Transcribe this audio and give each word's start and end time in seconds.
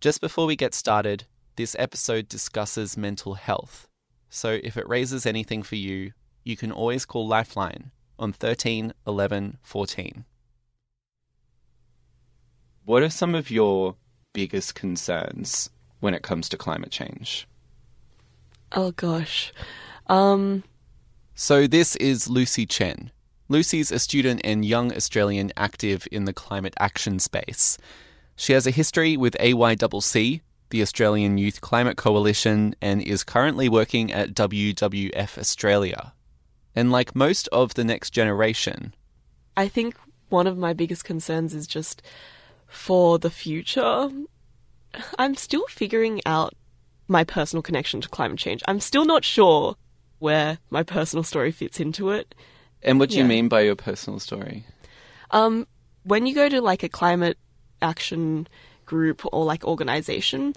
Just 0.00 0.20
before 0.20 0.46
we 0.46 0.54
get 0.54 0.74
started, 0.74 1.24
this 1.56 1.74
episode 1.76 2.28
discusses 2.28 2.96
mental 2.96 3.34
health. 3.34 3.88
So 4.30 4.60
if 4.62 4.76
it 4.76 4.88
raises 4.88 5.26
anything 5.26 5.64
for 5.64 5.74
you, 5.74 6.12
you 6.44 6.56
can 6.56 6.70
always 6.70 7.04
call 7.04 7.26
Lifeline 7.26 7.90
on 8.16 8.32
13 8.32 8.92
11 9.08 9.58
14. 9.62 10.24
What 12.84 13.02
are 13.02 13.10
some 13.10 13.34
of 13.34 13.50
your 13.50 13.96
biggest 14.32 14.76
concerns 14.76 15.70
when 15.98 16.14
it 16.14 16.22
comes 16.22 16.48
to 16.50 16.56
climate 16.56 16.92
change? 16.92 17.48
Oh 18.70 18.92
gosh. 18.92 19.52
Um 20.06 20.62
So 21.34 21.66
this 21.66 21.96
is 21.96 22.30
Lucy 22.30 22.66
Chen. 22.66 23.10
Lucy's 23.48 23.90
a 23.90 23.98
student 23.98 24.42
and 24.44 24.64
young 24.64 24.94
Australian 24.94 25.50
active 25.56 26.06
in 26.12 26.24
the 26.24 26.32
climate 26.32 26.74
action 26.78 27.18
space. 27.18 27.78
She 28.38 28.52
has 28.52 28.68
a 28.68 28.70
history 28.70 29.16
with 29.16 29.36
AYCC, 29.40 30.42
the 30.70 30.80
Australian 30.80 31.38
Youth 31.38 31.60
Climate 31.60 31.96
Coalition, 31.96 32.76
and 32.80 33.02
is 33.02 33.24
currently 33.24 33.68
working 33.68 34.12
at 34.12 34.32
WWF 34.32 35.36
Australia. 35.36 36.12
And 36.76 36.92
like 36.92 37.16
most 37.16 37.48
of 37.48 37.74
the 37.74 37.82
next 37.82 38.10
generation, 38.10 38.94
I 39.56 39.66
think 39.66 39.96
one 40.28 40.46
of 40.46 40.56
my 40.56 40.72
biggest 40.72 41.04
concerns 41.04 41.52
is 41.52 41.66
just 41.66 42.00
for 42.68 43.18
the 43.18 43.28
future. 43.28 44.08
I'm 45.18 45.34
still 45.34 45.66
figuring 45.68 46.20
out 46.24 46.54
my 47.08 47.24
personal 47.24 47.62
connection 47.62 48.00
to 48.02 48.08
climate 48.08 48.38
change. 48.38 48.62
I'm 48.68 48.78
still 48.78 49.04
not 49.04 49.24
sure 49.24 49.74
where 50.20 50.58
my 50.70 50.84
personal 50.84 51.24
story 51.24 51.50
fits 51.50 51.80
into 51.80 52.10
it. 52.10 52.36
and 52.84 53.00
what 53.00 53.10
do 53.10 53.18
you 53.18 53.24
mean 53.24 53.48
by 53.48 53.62
your 53.62 53.74
personal 53.74 54.20
story? 54.20 54.64
Um, 55.32 55.66
when 56.04 56.24
you 56.24 56.36
go 56.36 56.48
to 56.48 56.60
like 56.60 56.84
a 56.84 56.88
climate 56.88 57.36
action 57.82 58.46
group 58.86 59.22
or 59.32 59.44
like 59.44 59.64
organization, 59.64 60.54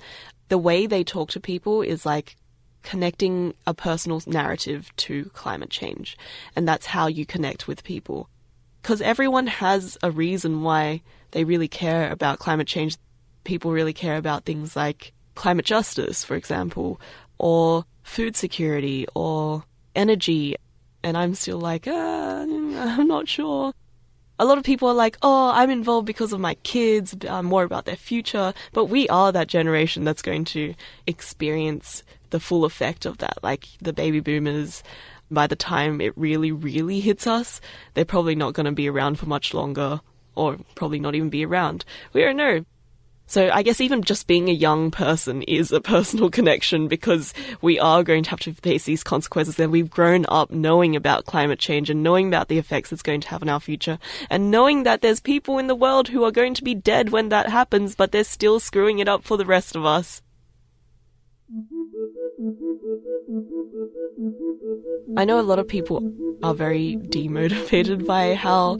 the 0.49 0.57
way 0.57 0.88
they 0.88 1.03
talk 1.03 1.30
to 1.31 1.39
people 1.39 1.81
is 1.81 2.05
like 2.05 2.35
connecting 2.84 3.53
a 3.67 3.73
personal 3.73 4.22
narrative 4.25 4.91
to 4.97 5.25
climate 5.33 5.69
change. 5.69 6.17
And 6.55 6.67
that's 6.67 6.88
how 6.88 7.08
you 7.08 7.25
connect 7.25 7.67
with 7.67 7.83
people. 7.83 8.28
Because 8.81 9.02
everyone 9.02 9.47
has 9.47 9.97
a 10.02 10.09
reason 10.09 10.63
why 10.63 11.02
they 11.31 11.44
really 11.44 11.67
care 11.67 12.11
about 12.11 12.39
climate 12.39 12.67
change. 12.67 12.97
People 13.44 13.72
really 13.72 13.94
care 13.94 14.17
about 14.17 14.45
things 14.45 14.75
like 14.75 15.13
climate 15.35 15.66
justice, 15.66 16.23
for 16.23 16.35
example, 16.35 17.00
or 17.38 17.85
food 18.03 18.35
security 18.35 19.06
or 19.16 19.63
energy. 19.95 20.56
And 21.03 21.16
I'm 21.16 21.35
still 21.35 21.59
like, 21.59 21.88
uh, 21.88 21.91
I'm 21.91 23.08
not 23.08 23.28
sure 23.28 23.73
a 24.42 24.45
lot 24.45 24.58
of 24.58 24.64
people 24.64 24.88
are 24.88 24.95
like, 24.95 25.17
oh, 25.22 25.52
I'm 25.53 25.70
involved 25.70 26.08
because 26.08 26.34
of 26.34 26.39
my 26.39 26.56
kids, 26.56 27.16
I'm 27.22 27.31
um, 27.31 27.45
more 27.45 27.64
about 27.64 27.86
their 27.86 27.95
future. 27.95 28.56
But 28.73 28.86
we 28.86 29.08
are 29.08 29.31
that 29.31 29.47
generation 29.47 30.03
that's 30.03 30.23
going 30.23 30.45
to 30.45 30.73
experience 31.06 32.02
the 32.31 32.39
full 32.39 32.66
effect 32.66 33.06
of 33.06 33.19
that. 33.19 33.38
Like 33.44 33.67
the 33.84 33.94
baby 33.94 34.19
boomers, 34.19 34.81
by 35.30 35.45
the 35.45 35.56
time 35.56 36.02
it 36.02 36.17
really, 36.17 36.52
really 36.52 37.02
hits 37.02 37.28
us, 37.28 37.62
they're 37.94 38.03
probably 38.03 38.34
not 38.34 38.56
going 38.56 38.66
to 38.66 38.72
be 38.72 38.89
around 38.89 39.19
for 39.19 39.28
much 39.28 39.53
longer, 39.53 40.02
or 40.34 40.58
probably 40.73 41.00
not 41.00 41.14
even 41.14 41.30
be 41.30 41.45
around. 41.45 41.86
We 42.14 42.22
don't 42.23 42.38
know. 42.38 42.66
So 43.32 43.50
I 43.50 43.64
guess 43.64 43.80
even 43.80 44.02
just 44.02 44.28
being 44.28 44.50
a 44.50 44.52
young 44.52 44.92
person 44.92 45.42
is 45.44 45.72
a 45.72 45.80
personal 45.80 46.30
connection 46.38 46.90
because 46.90 47.34
we 47.62 47.80
are 47.80 48.04
going 48.04 48.26
to 48.26 48.30
have 48.30 48.42
to 48.42 48.52
face 48.52 48.84
these 48.84 49.06
consequences 49.06 49.58
and 49.58 49.72
we've 49.72 49.90
grown 49.90 50.26
up 50.28 50.52
knowing 50.52 50.98
about 50.98 51.28
climate 51.28 51.58
change 51.58 51.90
and 51.90 52.04
knowing 52.04 52.28
about 52.28 52.50
the 52.50 52.58
effects 52.58 52.92
it's 52.92 53.02
going 53.02 53.22
to 53.22 53.30
have 53.30 53.42
on 53.42 53.48
our 53.48 53.62
future 53.62 54.00
and 54.30 54.52
knowing 54.52 54.84
that 54.84 55.02
there's 55.02 55.22
people 55.22 55.59
in 55.59 55.68
the 55.68 55.76
world 55.76 56.09
who 56.09 56.26
are 56.26 56.32
going 56.32 56.54
to 56.54 56.62
be 56.62 56.76
dead 56.76 57.12
when 57.12 57.30
that 57.30 57.48
happens 57.48 57.96
but 57.96 58.12
they're 58.12 58.26
still 58.26 58.59
screwing 58.59 59.00
it 59.00 59.08
up 59.08 59.24
for 59.24 59.38
the 59.38 59.46
rest 59.46 59.78
of 59.78 59.86
us. 59.86 60.22
I 65.17 65.26
know 65.26 65.40
a 65.40 65.42
lot 65.42 65.59
of 65.59 65.67
people 65.67 66.02
are 66.44 66.54
very 66.54 66.97
demotivated 66.97 68.06
by 68.08 68.34
how 68.35 68.80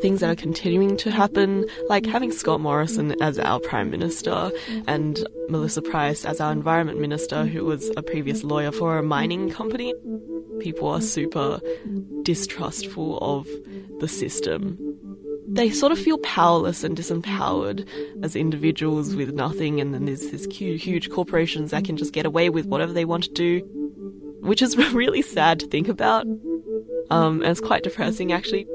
things 0.00 0.20
that 0.20 0.30
are 0.30 0.36
continuing 0.36 0.96
to 0.98 1.10
happen, 1.10 1.66
like 1.88 2.06
having 2.06 2.32
Scott 2.32 2.60
Morrison 2.60 3.20
as 3.22 3.38
our 3.38 3.60
Prime 3.60 3.90
Minister 3.90 4.50
and 4.86 5.26
Melissa 5.48 5.82
Price 5.82 6.24
as 6.24 6.40
our 6.40 6.52
Environment 6.52 7.00
Minister, 7.00 7.46
who 7.46 7.64
was 7.64 7.90
a 7.96 8.02
previous 8.02 8.44
lawyer 8.44 8.72
for 8.72 8.98
a 8.98 9.02
mining 9.02 9.50
company. 9.50 9.94
People 10.60 10.88
are 10.88 11.00
super 11.00 11.60
distrustful 12.22 13.18
of 13.20 13.46
the 14.00 14.08
system. 14.08 14.78
They 15.48 15.70
sort 15.70 15.92
of 15.92 15.98
feel 15.98 16.18
powerless 16.18 16.82
and 16.82 16.96
disempowered 16.96 17.86
as 18.22 18.34
individuals 18.34 19.14
with 19.14 19.34
nothing, 19.34 19.80
and 19.80 19.94
then 19.94 20.06
there's 20.06 20.30
these 20.30 20.46
huge, 20.46 20.82
huge 20.82 21.10
corporations 21.10 21.70
that 21.70 21.84
can 21.84 21.96
just 21.96 22.12
get 22.12 22.26
away 22.26 22.50
with 22.50 22.66
whatever 22.66 22.92
they 22.92 23.04
want 23.04 23.24
to 23.24 23.30
do, 23.30 23.62
which 24.40 24.62
is 24.62 24.76
really 24.92 25.22
sad 25.22 25.60
to 25.60 25.66
think 25.66 25.88
about. 25.88 26.26
Um, 27.10 27.42
and 27.42 27.50
it's 27.50 27.60
quite 27.60 27.84
depressing, 27.84 28.32
actually 28.32 28.66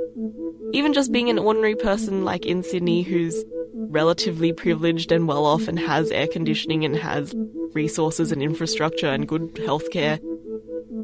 even 0.74 0.94
just 0.94 1.12
being 1.12 1.30
an 1.30 1.40
ordinary 1.40 1.76
person 1.76 2.24
like 2.24 2.46
in 2.46 2.64
Sydney 2.64 3.02
who's 3.04 3.44
relatively 3.74 4.54
privileged 4.54 5.12
and 5.12 5.28
well 5.28 5.46
off 5.46 5.68
and 5.68 5.78
has 5.80 6.12
air 6.12 6.28
conditioning 6.28 6.86
and 6.86 6.96
has 6.96 7.36
resources 7.74 8.32
and 8.32 8.42
infrastructure 8.42 9.08
and 9.08 9.28
good 9.28 9.54
healthcare, 9.56 10.20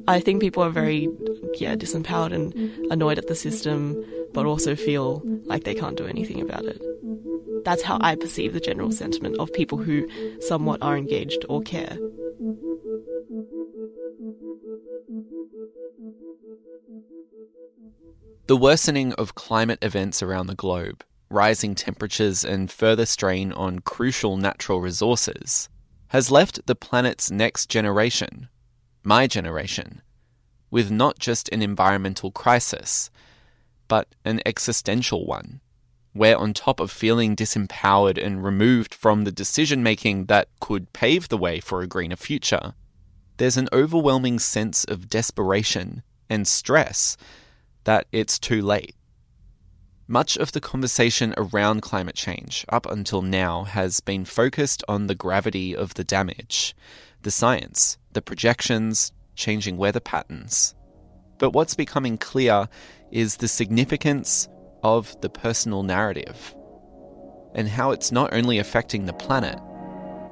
I 0.07 0.19
think 0.19 0.41
people 0.41 0.63
are 0.63 0.69
very, 0.69 1.09
yeah, 1.55 1.75
disempowered 1.75 2.33
and 2.33 2.53
annoyed 2.91 3.17
at 3.17 3.27
the 3.27 3.35
system, 3.35 4.03
but 4.33 4.45
also 4.45 4.75
feel 4.75 5.21
like 5.45 5.63
they 5.63 5.75
can't 5.75 5.97
do 5.97 6.07
anything 6.07 6.41
about 6.41 6.63
it. 6.63 6.81
That's 7.65 7.83
how 7.83 7.97
I 7.99 8.15
perceive 8.15 8.53
the 8.53 8.61
general 8.61 8.91
sentiment 8.91 9.37
of 9.37 9.51
people 9.51 9.77
who 9.77 10.07
somewhat 10.41 10.81
are 10.81 10.97
engaged 10.97 11.43
or 11.49 11.61
care. 11.61 11.97
The 18.47 18.55
worsening 18.55 19.11
of 19.15 19.35
climate 19.35 19.79
events 19.81 20.23
around 20.23 20.47
the 20.47 20.55
globe, 20.55 21.03
rising 21.29 21.75
temperatures, 21.75 22.45
and 22.45 22.71
further 22.71 23.05
strain 23.05 23.51
on 23.51 23.79
crucial 23.79 24.37
natural 24.37 24.79
resources 24.79 25.67
has 26.07 26.31
left 26.31 26.65
the 26.65 26.73
planet's 26.73 27.29
next 27.29 27.69
generation, 27.69 28.47
my 29.03 29.27
generation, 29.27 30.01
with 30.71 30.89
not 30.89 31.19
just 31.19 31.49
an 31.49 31.61
environmental 31.61 32.31
crisis, 32.31 33.09
but 33.89 34.15
an 34.23 34.39
existential 34.45 35.25
one, 35.25 35.59
where 36.13 36.37
on 36.37 36.53
top 36.53 36.79
of 36.79 36.89
feeling 36.89 37.35
disempowered 37.35 38.17
and 38.17 38.45
removed 38.45 38.93
from 38.93 39.25
the 39.25 39.31
decision 39.33 39.83
making 39.83 40.27
that 40.27 40.47
could 40.61 40.93
pave 40.93 41.27
the 41.27 41.37
way 41.37 41.59
for 41.59 41.81
a 41.81 41.87
greener 41.87 42.15
future, 42.15 42.75
there's 43.35 43.57
an 43.57 43.67
overwhelming 43.73 44.39
sense 44.39 44.85
of 44.85 45.09
desperation 45.09 46.01
and 46.29 46.47
stress 46.47 47.17
that 47.87 48.05
it's 48.11 48.37
too 48.37 48.61
late. 48.61 48.93
Much 50.09 50.35
of 50.35 50.51
the 50.51 50.59
conversation 50.59 51.33
around 51.37 51.81
climate 51.81 52.15
change 52.15 52.65
up 52.67 52.85
until 52.85 53.21
now 53.21 53.63
has 53.63 54.01
been 54.01 54.25
focused 54.25 54.83
on 54.89 55.07
the 55.07 55.15
gravity 55.15 55.73
of 55.73 55.93
the 55.93 56.03
damage, 56.03 56.75
the 57.21 57.31
science, 57.31 57.97
the 58.11 58.21
projections, 58.21 59.13
changing 59.35 59.77
weather 59.77 60.01
patterns. 60.01 60.75
But 61.37 61.51
what's 61.51 61.75
becoming 61.75 62.17
clear 62.17 62.67
is 63.09 63.37
the 63.37 63.47
significance 63.47 64.49
of 64.83 65.19
the 65.21 65.29
personal 65.29 65.83
narrative 65.83 66.53
and 67.55 67.69
how 67.69 67.91
it's 67.91 68.11
not 68.11 68.33
only 68.33 68.57
affecting 68.57 69.05
the 69.05 69.13
planet, 69.13 69.57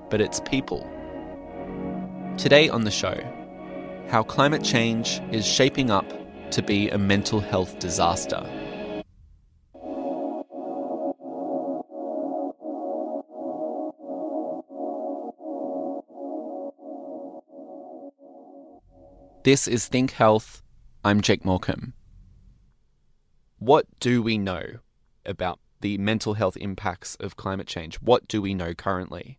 but 0.10 0.20
its 0.20 0.42
people. 0.42 0.82
Today 2.38 2.68
on 2.68 2.84
the 2.84 2.92
show, 2.92 3.16
how 4.10 4.24
climate 4.24 4.64
change 4.64 5.22
is 5.32 5.46
shaping 5.46 5.90
up 5.90 6.25
to 6.52 6.62
be 6.62 6.90
a 6.90 6.98
mental 6.98 7.40
health 7.40 7.80
disaster. 7.80 8.44
This 19.44 19.68
is 19.68 19.88
Think 19.88 20.12
Health. 20.12 20.64
I'm 21.04 21.22
Jake 21.22 21.44
Morcom. 21.44 21.94
What 23.60 23.86
do 24.00 24.24
we 24.24 24.40
know 24.40 24.64
about 25.24 25.60
the 25.82 26.00
mental 26.00 26.34
health 26.34 26.58
impacts 26.58 27.16
of 27.20 27.36
climate 27.36 27.68
change? 27.68 27.98
What 27.98 28.28
do 28.28 28.42
we 28.42 28.56
know 28.56 28.74
currently? 28.74 29.38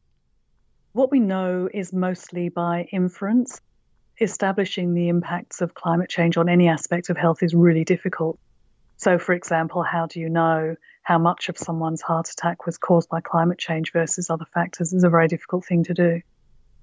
What 0.93 1.11
we 1.11 1.19
know 1.19 1.69
is 1.75 1.93
mostly 1.93 2.49
by 2.49 2.87
inference. 2.93 3.61
Establishing 4.21 4.95
the 4.95 5.09
impacts 5.09 5.61
of 5.61 5.75
climate 5.75 6.09
change 6.09 6.37
on 6.37 6.49
any 6.49 6.69
aspect 6.69 7.11
of 7.11 7.17
health 7.17 7.43
is 7.43 7.55
really 7.55 7.85
difficult. 7.85 8.39
So, 8.97 9.19
for 9.19 9.35
example, 9.35 9.83
how 9.83 10.07
do 10.07 10.21
you 10.21 10.31
know 10.31 10.77
how 11.03 11.19
much 11.19 11.49
of 11.49 11.57
someone's 11.57 12.03
heart 12.03 12.29
attack 12.31 12.67
was 12.67 12.79
caused 12.79 13.09
by 13.09 13.21
climate 13.21 13.59
change 13.59 13.93
versus 13.93 14.29
other 14.29 14.47
factors 14.53 14.93
is 14.93 15.05
a 15.05 15.11
very 15.11 15.29
difficult 15.29 15.65
thing 15.65 15.85
to 15.85 15.95
do. 15.95 16.21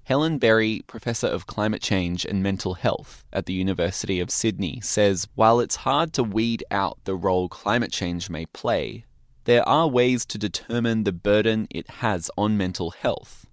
Helen 0.04 0.38
Berry, 0.38 0.82
Professor 0.86 1.26
of 1.26 1.46
Climate 1.46 1.82
Change 1.82 2.24
and 2.24 2.42
Mental 2.42 2.74
Health 2.74 3.24
at 3.32 3.46
the 3.46 3.52
University 3.52 4.20
of 4.20 4.30
Sydney, 4.30 4.80
says 4.80 5.26
while 5.34 5.60
it's 5.60 5.76
hard 5.76 6.12
to 6.14 6.22
weed 6.22 6.62
out 6.70 6.98
the 7.04 7.14
role 7.14 7.48
climate 7.48 7.92
change 7.92 8.30
may 8.30 8.46
play, 8.46 9.04
there 9.44 9.66
are 9.68 9.88
ways 9.88 10.24
to 10.26 10.38
determine 10.38 11.04
the 11.04 11.12
burden 11.12 11.66
it 11.70 11.90
has 11.90 12.30
on 12.38 12.56
mental 12.56 12.92
health. 12.92 13.46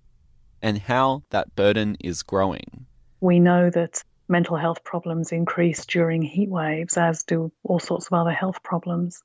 and 0.62 0.78
how 0.83 1.24
that 1.31 1.56
burden 1.56 1.98
is 2.00 2.22
growing. 2.22 2.86
We 3.21 3.39
know 3.39 3.69
that 3.69 4.03
mental 4.27 4.57
health 4.57 4.83
problems 4.83 5.31
increase 5.31 5.85
during 5.85 6.23
heat 6.23 6.50
waves, 6.50 6.97
as 6.97 7.21
do 7.21 7.51
all 7.63 7.79
sorts 7.79 8.07
of 8.07 8.13
other 8.13 8.31
health 8.31 8.63
problems. 8.63 9.21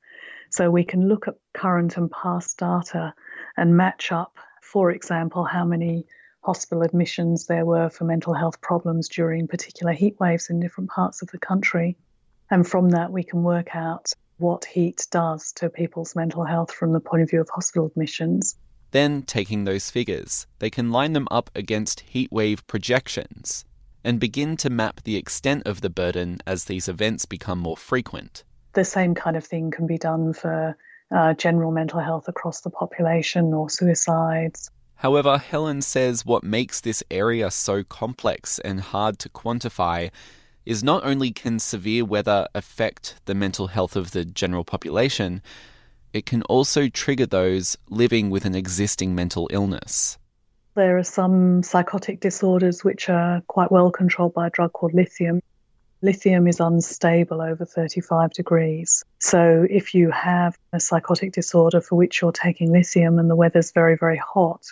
So 0.51 0.71
we 0.71 0.85
can 0.85 1.09
look 1.09 1.29
at 1.29 1.37
current 1.55 1.97
and 1.97 2.11
past 2.11 2.59
data 2.59 3.15
and 3.57 3.77
match 3.77 4.13
up, 4.13 4.37
for 4.61 4.91
example, 4.91 5.45
how 5.45 5.65
many 5.65 6.07
hospital 6.43 6.83
admissions 6.83 7.47
there 7.47 7.65
were 7.65 7.89
for 7.89 8.05
mental 8.05 8.35
health 8.35 8.61
problems 8.61 9.09
during 9.09 9.49
particular 9.49 9.93
heat 9.93 10.21
waves 10.21 10.51
in 10.51 10.61
different 10.61 10.91
parts 10.91 11.23
of 11.23 11.29
the 11.29 11.39
country. 11.39 11.97
And 12.51 12.69
from 12.69 12.91
that, 12.91 13.11
we 13.11 13.25
can 13.25 13.43
work 13.43 13.75
out 13.75 14.13
what 14.37 14.67
heat 14.67 15.07
does 15.11 15.53
to 15.53 15.71
people's 15.71 16.15
mental 16.15 16.45
health 16.45 16.71
from 16.71 16.93
the 16.93 17.01
point 17.01 17.23
of 17.23 17.31
view 17.31 17.41
of 17.41 17.49
hospital 17.49 17.87
admissions. 17.87 18.57
Then, 18.91 19.23
taking 19.23 19.65
those 19.65 19.91
figures, 19.91 20.47
they 20.59 20.71
can 20.71 20.93
line 20.93 21.15
them 21.15 21.27
up 21.31 21.51
against 21.55 22.05
heatwave 22.13 22.67
projections 22.67 23.65
and 24.07 24.21
begin 24.21 24.57
to 24.57 24.71
map 24.71 25.01
the 25.03 25.17
extent 25.17 25.67
of 25.67 25.81
the 25.81 25.91
burden 25.91 26.39
as 26.47 26.65
these 26.67 26.87
events 26.87 27.27
become 27.27 27.59
more 27.59 27.77
frequent. 27.77 28.45
The 28.75 28.85
same 28.85 29.17
kind 29.17 29.37
of 29.37 29.45
thing 29.45 29.73
can 29.73 29.89
be 29.89 29.99
done 29.99 30.33
for 30.33 30.77
uh, 31.11 31.35
general 31.35 31.73
mental 31.73 31.99
health 31.99 32.29
across 32.29 32.61
the 32.61 32.71
population 32.71 33.53
or 33.53 33.69
suicides. 33.69 34.71
However, 34.95 35.39
Helen 35.39 35.83
says 35.83 36.25
what 36.25 36.45
makes 36.45 36.81
this 36.81 37.03
area 37.11 37.51
so 37.51 37.83
complex 37.83 38.61
and 38.61 38.81
hard 38.81 39.19
to 39.19 39.29
quantify 39.29 40.13
is 40.65 40.85
not 40.85 41.05
only 41.05 41.33
can 41.33 41.59
severe 41.59 42.05
weather 42.05 42.47
affect 42.55 43.17
the 43.25 43.35
mental 43.35 43.67
health 43.67 43.97
of 43.97 44.13
the 44.13 44.25
general 44.25 44.65
population, 44.65 45.43
it 46.13 46.27
can 46.27 46.43
also 46.43 46.89
trigger 46.89 47.27
those 47.27 47.77
living 47.91 48.31
with 48.31 48.45
an 48.45 48.55
existing 48.55 49.17
mental 49.17 49.49
illness. 49.53 50.17
There 50.77 50.99
are 50.99 51.05
some 51.05 51.63
psychotic 51.63 52.21
disorders 52.21 52.85
which 52.85 53.09
are 53.09 53.41
quite 53.47 53.73
well 53.73 53.91
controlled 53.91 54.35
by 54.35 54.49
a 54.49 54.51
drug 54.51 54.75
called 54.75 54.93
lithium. 54.93 55.41
Lithium 56.03 56.47
is 56.47 56.61
unstable 56.61 57.41
over 57.41 57.65
35 57.65 58.35
degrees. 58.35 59.03
So, 59.19 59.67
if 59.71 59.95
you 59.95 60.11
have 60.11 60.59
a 60.75 60.79
psychotic 60.79 61.33
disorder 61.33 61.81
for 61.81 61.97
which 61.97 62.21
you're 62.21 62.31
taking 62.31 62.71
lithium 62.71 63.19
and 63.19 63.31
the 63.31 63.35
weather's 63.35 63.73
very, 63.73 63.97
very 63.97 64.19
hot, 64.19 64.67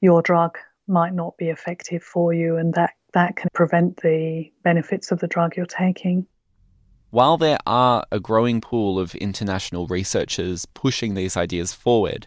your 0.00 0.22
drug 0.22 0.56
might 0.86 1.12
not 1.12 1.36
be 1.36 1.50
effective 1.50 2.02
for 2.02 2.32
you, 2.32 2.56
and 2.56 2.72
that, 2.72 2.94
that 3.12 3.36
can 3.36 3.50
prevent 3.52 3.98
the 3.98 4.50
benefits 4.64 5.12
of 5.12 5.18
the 5.18 5.28
drug 5.28 5.54
you're 5.54 5.66
taking. 5.66 6.26
While 7.10 7.36
there 7.36 7.58
are 7.66 8.06
a 8.10 8.18
growing 8.18 8.62
pool 8.62 8.98
of 8.98 9.14
international 9.16 9.86
researchers 9.86 10.64
pushing 10.64 11.12
these 11.12 11.36
ideas 11.36 11.74
forward, 11.74 12.26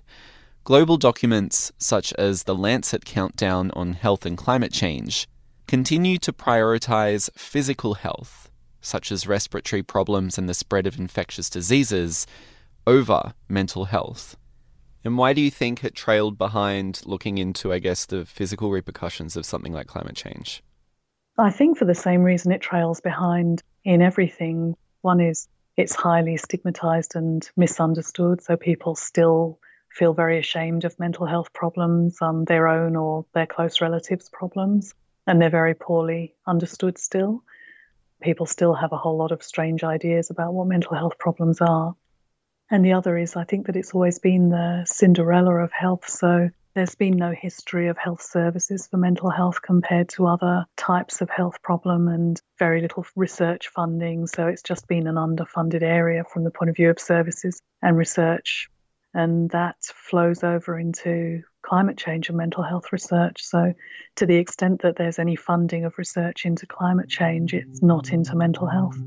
global 0.66 0.98
documents 0.98 1.72
such 1.78 2.12
as 2.14 2.44
the 2.44 2.56
Lancet 2.56 3.06
Countdown 3.06 3.70
on 3.76 3.94
Health 3.94 4.26
and 4.26 4.36
Climate 4.36 4.74
Change 4.74 5.28
continue 5.68 6.18
to 6.18 6.34
prioritize 6.34 7.30
physical 7.38 7.94
health, 7.94 8.50
such 8.82 9.12
as 9.12 9.28
respiratory 9.28 9.84
problems 9.84 10.40
and 10.40 10.50
the 10.50 10.56
spread 10.56 10.88
of 10.88 10.98
infectious 10.98 11.52
diseases, 11.52 12.26
over 12.88 13.34
mental 13.48 13.86
health. 13.86 14.36
And 15.04 15.20
why 15.20 15.34
do 15.34 15.42
you 15.42 15.52
think 15.52 15.84
it 15.84 15.94
trailed 15.94 16.36
behind 16.40 17.04
looking 17.06 17.38
into, 17.38 17.72
I 17.72 17.78
guess, 17.78 18.08
the 18.08 18.26
physical 18.26 18.72
repercussions 18.72 19.36
of 19.36 19.46
something 19.46 19.72
like 19.72 19.86
climate 19.86 20.16
change? 20.16 20.64
I 21.38 21.52
think 21.52 21.78
for 21.78 21.86
the 21.86 21.94
same 21.94 22.24
reason 22.24 22.52
it 22.52 22.62
trails 22.62 23.02
behind 23.02 23.62
in 23.84 24.02
everything. 24.02 24.76
One 25.02 25.22
is 25.22 25.48
it's 25.78 25.94
highly 25.94 26.38
stigmatized 26.38 27.16
and 27.16 27.48
misunderstood, 27.56 28.42
so 28.42 28.58
people 28.58 28.96
still 28.96 29.60
feel 29.96 30.14
very 30.14 30.38
ashamed 30.38 30.84
of 30.84 31.00
mental 31.00 31.26
health 31.26 31.54
problems, 31.54 32.22
um, 32.22 32.44
their 32.46 32.68
own 32.68 32.96
or 32.96 33.26
their 33.34 33.48
close 33.48 33.80
relatives' 33.80 34.30
problems, 34.30 34.94
and 35.26 35.42
they're 35.42 35.50
very 35.50 35.74
poorly 35.74 36.36
understood 36.46 36.98
still. 36.98 37.44
People 38.22 38.46
still 38.46 38.74
have 38.74 38.92
a 38.92 38.98
whole 38.98 39.18
lot 39.18 39.32
of 39.32 39.42
strange 39.42 39.84
ideas 39.84 40.30
about 40.30 40.54
what 40.54 40.68
mental 40.68 40.96
health 40.96 41.18
problems 41.18 41.62
are. 41.62 41.96
And 42.70 42.84
the 42.84 42.94
other 42.94 43.18
is, 43.18 43.36
I 43.36 43.44
think 43.46 43.68
that 43.68 43.76
it's 43.76 43.94
always 43.94 44.20
been 44.20 44.50
the 44.50 44.84
Cinderella 44.86 45.64
of 45.64 45.72
health. 45.72 46.10
So 46.10 46.50
there's 46.74 46.96
been 46.96 47.16
no 47.16 47.32
history 47.32 47.88
of 47.88 47.98
health 47.98 48.22
services 48.22 48.88
for 48.88 48.98
mental 48.98 49.30
health 49.30 49.62
compared 49.62 50.10
to 50.10 50.28
other 50.28 50.66
types 50.76 51.22
of 51.22 51.30
health 51.30 51.62
problem 51.62 52.08
and 52.08 52.42
very 52.60 52.82
little 52.82 53.06
research 53.16 53.70
funding. 53.70 54.28
So 54.28 54.48
it's 54.48 54.64
just 54.64 54.88
been 54.88 55.08
an 55.08 55.16
underfunded 55.16 55.84
area 55.84 56.24
from 56.26 56.44
the 56.44 56.52
point 56.52 56.70
of 56.70 56.76
view 56.76 56.90
of 56.90 57.00
services 57.00 57.62
and 57.82 57.96
research. 57.96 58.70
And 59.16 59.50
that 59.52 59.78
flows 59.82 60.44
over 60.44 60.78
into 60.78 61.42
climate 61.62 61.98
change 61.98 62.30
and 62.30 62.38
mental 62.38 62.64
health 62.64 62.92
research. 62.92 63.44
So, 63.44 63.74
to 64.18 64.26
the 64.26 64.36
extent 64.36 64.82
that 64.82 64.98
there's 64.98 65.20
any 65.20 65.36
funding 65.36 65.86
of 65.86 65.98
research 65.98 66.46
into 66.46 66.68
climate 66.68 67.10
change, 67.10 67.54
it's 67.54 67.82
not 67.82 68.12
into 68.12 68.36
mental 68.36 68.68
health. 68.68 68.98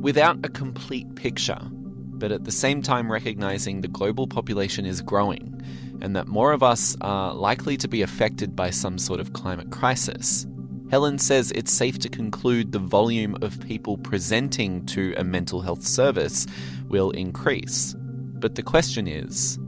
Without 0.00 0.38
a 0.44 0.48
complete 0.48 1.14
picture, 1.16 1.58
but 1.62 2.30
at 2.30 2.44
the 2.44 2.52
same 2.52 2.80
time 2.80 3.10
recognizing 3.10 3.80
the 3.80 3.88
global 3.88 4.26
population 4.26 4.86
is 4.86 5.02
growing 5.02 5.60
and 6.00 6.14
that 6.14 6.28
more 6.28 6.52
of 6.52 6.62
us 6.62 6.96
are 7.00 7.34
likely 7.34 7.76
to 7.78 7.88
be 7.88 8.02
affected 8.02 8.54
by 8.54 8.70
some 8.70 8.98
sort 8.98 9.20
of 9.20 9.32
climate 9.32 9.70
crisis. 9.70 10.46
Helen 10.90 11.18
says 11.18 11.50
it's 11.52 11.72
safe 11.72 11.98
to 12.00 12.08
conclude 12.08 12.72
the 12.72 12.78
volume 12.78 13.36
of 13.42 13.60
people 13.60 13.96
presenting 13.96 14.84
to 14.86 15.14
a 15.16 15.24
mental 15.24 15.60
health 15.60 15.82
service 15.82 16.46
will 16.88 17.10
increase. 17.10 17.94
But 17.98 18.54
the 18.54 18.62
question 18.62 19.06
is 19.06 19.58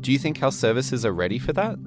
do 0.00 0.12
you 0.12 0.18
think 0.18 0.42
our 0.42 0.52
services 0.52 1.04
are 1.04 1.12
ready 1.12 1.38
for 1.38 1.52
that? 1.52 1.78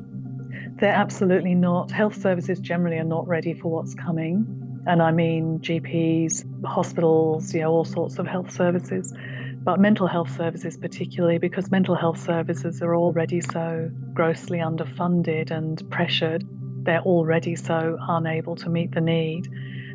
They're 0.80 0.94
absolutely 0.94 1.56
not. 1.56 1.92
Health 1.92 2.22
services 2.22 2.60
generally 2.60 2.98
are 2.98 3.04
not 3.04 3.28
ready 3.28 3.54
for 3.54 3.70
what's 3.70 3.94
coming. 3.94 4.82
And 4.88 5.02
I 5.02 5.12
mean 5.12 5.60
GPs, 5.60 6.46
hospitals, 6.66 7.54
you 7.54 7.62
know, 7.62 7.72
all 7.72 7.86
sorts 7.86 8.18
of 8.18 8.28
health 8.28 8.52
services 8.52 9.14
but 9.62 9.78
mental 9.78 10.08
health 10.08 10.36
services 10.36 10.78
particularly 10.78 11.38
because 11.38 11.70
mental 11.70 11.94
health 11.94 12.20
services 12.20 12.82
are 12.82 12.96
already 12.96 13.42
so 13.42 13.92
grossly 14.14 14.60
underfunded 14.60 15.52
and 15.52 15.84
pressured 15.92 16.46
they're 16.84 17.02
already 17.02 17.56
so 17.56 17.98
unable 18.02 18.56
to 18.56 18.70
meet 18.70 18.92
the 18.94 19.02
need 19.02 19.48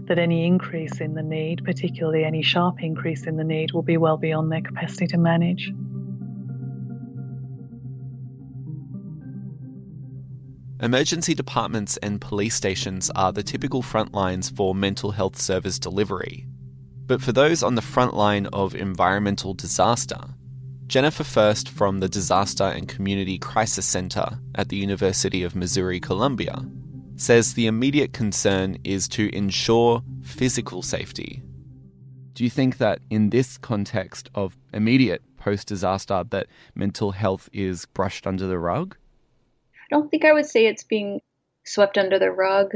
that 0.06 0.18
any 0.18 0.46
increase 0.46 1.00
in 1.00 1.14
the 1.14 1.22
need 1.22 1.64
particularly 1.64 2.24
any 2.24 2.42
sharp 2.42 2.82
increase 2.82 3.26
in 3.26 3.36
the 3.36 3.44
need 3.44 3.72
will 3.72 3.82
be 3.82 3.96
well 3.96 4.16
beyond 4.16 4.52
their 4.52 4.60
capacity 4.60 5.06
to 5.06 5.18
manage 5.18 5.72
Emergency 10.84 11.34
departments 11.34 11.96
and 11.98 12.20
police 12.20 12.54
stations 12.54 13.10
are 13.14 13.32
the 13.32 13.42
typical 13.42 13.80
front 13.80 14.12
lines 14.12 14.50
for 14.50 14.74
mental 14.74 15.12
health 15.12 15.40
service 15.40 15.78
delivery. 15.78 16.46
But 17.06 17.22
for 17.22 17.32
those 17.32 17.62
on 17.62 17.74
the 17.74 17.80
front 17.80 18.14
line 18.14 18.46
of 18.46 18.74
environmental 18.74 19.54
disaster, 19.54 20.33
Jennifer 20.86 21.24
First 21.24 21.70
from 21.70 22.00
the 22.00 22.08
Disaster 22.08 22.64
and 22.64 22.86
Community 22.86 23.38
Crisis 23.38 23.86
Center 23.86 24.38
at 24.54 24.68
the 24.68 24.76
University 24.76 25.42
of 25.42 25.56
Missouri 25.56 25.98
Columbia 25.98 26.62
says 27.16 27.54
the 27.54 27.66
immediate 27.66 28.12
concern 28.12 28.76
is 28.84 29.08
to 29.08 29.34
ensure 29.34 30.02
physical 30.22 30.82
safety. 30.82 31.42
Do 32.34 32.44
you 32.44 32.50
think 32.50 32.78
that 32.78 32.98
in 33.10 33.30
this 33.30 33.56
context 33.56 34.28
of 34.34 34.56
immediate 34.72 35.22
post 35.36 35.68
disaster 35.68 36.24
that 36.30 36.48
mental 36.74 37.12
health 37.12 37.48
is 37.52 37.86
brushed 37.86 38.26
under 38.26 38.46
the 38.46 38.58
rug? 38.58 38.96
I 39.76 39.86
don't 39.90 40.10
think 40.10 40.24
I 40.24 40.32
would 40.32 40.46
say 40.46 40.66
it's 40.66 40.84
being 40.84 41.20
swept 41.64 41.96
under 41.96 42.18
the 42.18 42.30
rug, 42.30 42.72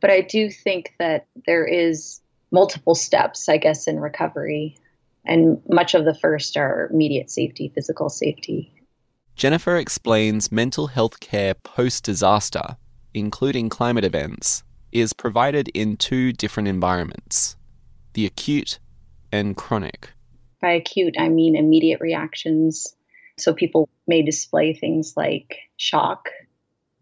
but 0.00 0.10
I 0.10 0.20
do 0.20 0.50
think 0.50 0.92
that 0.98 1.26
there 1.46 1.64
is 1.64 2.20
multiple 2.50 2.94
steps, 2.94 3.48
I 3.48 3.56
guess, 3.56 3.86
in 3.86 3.98
recovery. 3.98 4.76
And 5.26 5.60
much 5.68 5.94
of 5.94 6.04
the 6.04 6.14
first 6.14 6.56
are 6.56 6.88
immediate 6.92 7.30
safety, 7.30 7.72
physical 7.74 8.08
safety. 8.08 8.72
Jennifer 9.34 9.76
explains 9.76 10.50
mental 10.50 10.86
health 10.86 11.20
care 11.20 11.54
post 11.54 12.04
disaster, 12.04 12.76
including 13.12 13.68
climate 13.68 14.04
events, 14.04 14.62
is 14.92 15.12
provided 15.12 15.68
in 15.74 15.96
two 15.96 16.32
different 16.32 16.68
environments 16.68 17.56
the 18.14 18.24
acute 18.24 18.78
and 19.30 19.56
chronic. 19.56 20.10
By 20.62 20.70
acute, 20.72 21.16
I 21.18 21.28
mean 21.28 21.54
immediate 21.54 22.00
reactions. 22.00 22.96
So 23.36 23.52
people 23.52 23.90
may 24.06 24.22
display 24.22 24.72
things 24.72 25.12
like 25.18 25.58
shock, 25.76 26.30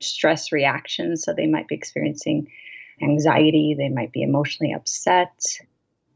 stress 0.01 0.51
reactions. 0.51 1.23
So 1.23 1.33
they 1.33 1.47
might 1.47 1.69
be 1.69 1.77
experiencing 1.77 2.49
anxiety, 3.01 3.77
they 3.79 3.89
might 3.89 4.11
be 4.11 4.23
emotionally 4.23 4.73
upset. 4.73 5.41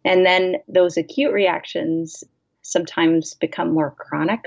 And 0.09 0.25
then 0.25 0.57
those 0.69 0.97
acute 0.97 1.35
reactions 1.35 2.25
sometimes 2.63 3.35
become 3.35 3.75
more 3.75 3.91
chronic. 3.91 4.41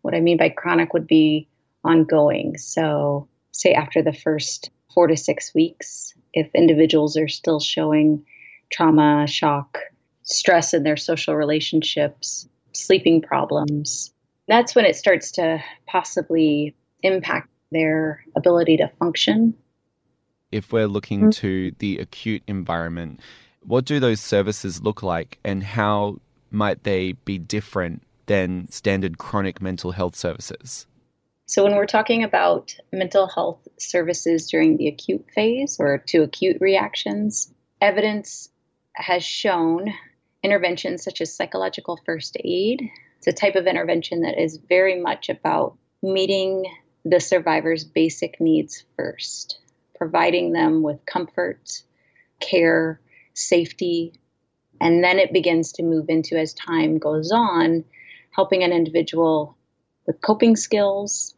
What 0.00 0.14
I 0.14 0.20
mean 0.20 0.38
by 0.38 0.48
chronic 0.48 0.94
would 0.94 1.06
be 1.06 1.48
ongoing. 1.84 2.56
So, 2.56 3.28
say 3.52 3.74
after 3.74 4.00
the 4.00 4.14
first 4.14 4.70
four 4.94 5.06
to 5.06 5.14
six 5.14 5.54
weeks, 5.54 6.14
if 6.32 6.48
individuals 6.54 7.18
are 7.18 7.28
still 7.28 7.60
showing 7.60 8.24
trauma, 8.72 9.26
shock, 9.26 9.78
stress 10.22 10.72
in 10.72 10.82
their 10.82 10.96
social 10.96 11.34
relationships, 11.36 12.48
sleeping 12.72 13.20
problems, 13.20 14.14
That's 14.48 14.74
when 14.74 14.86
it 14.86 14.96
starts 14.96 15.32
to 15.32 15.62
possibly 15.86 16.74
impact 17.02 17.50
their 17.70 18.24
ability 18.34 18.78
to 18.78 18.88
function. 18.98 19.54
If 20.52 20.72
we're 20.72 20.86
looking 20.86 21.20
mm-hmm. 21.20 21.30
to 21.30 21.72
the 21.80 21.98
acute 21.98 22.44
environment, 22.46 23.20
what 23.66 23.84
do 23.84 24.00
those 24.00 24.20
services 24.20 24.82
look 24.82 25.02
like 25.02 25.38
and 25.44 25.62
how 25.62 26.18
might 26.50 26.84
they 26.84 27.12
be 27.12 27.38
different 27.38 28.02
than 28.26 28.70
standard 28.70 29.18
chronic 29.18 29.60
mental 29.60 29.92
health 29.92 30.16
services? 30.16 30.86
So, 31.46 31.62
when 31.62 31.76
we're 31.76 31.86
talking 31.86 32.24
about 32.24 32.74
mental 32.92 33.28
health 33.28 33.68
services 33.78 34.48
during 34.50 34.76
the 34.76 34.88
acute 34.88 35.24
phase 35.32 35.76
or 35.78 35.98
to 36.06 36.22
acute 36.22 36.56
reactions, 36.60 37.52
evidence 37.80 38.48
has 38.94 39.24
shown 39.24 39.92
interventions 40.42 41.04
such 41.04 41.20
as 41.20 41.34
psychological 41.34 42.00
first 42.04 42.36
aid. 42.42 42.90
It's 43.18 43.26
a 43.28 43.32
type 43.32 43.54
of 43.54 43.66
intervention 43.66 44.22
that 44.22 44.40
is 44.40 44.58
very 44.68 45.00
much 45.00 45.28
about 45.28 45.76
meeting 46.02 46.64
the 47.04 47.20
survivor's 47.20 47.84
basic 47.84 48.40
needs 48.40 48.84
first, 48.96 49.60
providing 49.96 50.52
them 50.52 50.82
with 50.82 51.04
comfort, 51.06 51.82
care, 52.40 53.00
safety, 53.36 54.12
and 54.80 55.04
then 55.04 55.18
it 55.18 55.32
begins 55.32 55.72
to 55.72 55.82
move 55.82 56.06
into, 56.08 56.36
as 56.36 56.54
time 56.54 56.98
goes 56.98 57.30
on, 57.30 57.84
helping 58.30 58.62
an 58.62 58.72
individual 58.72 59.56
with 60.06 60.20
coping 60.20 60.56
skills, 60.56 61.34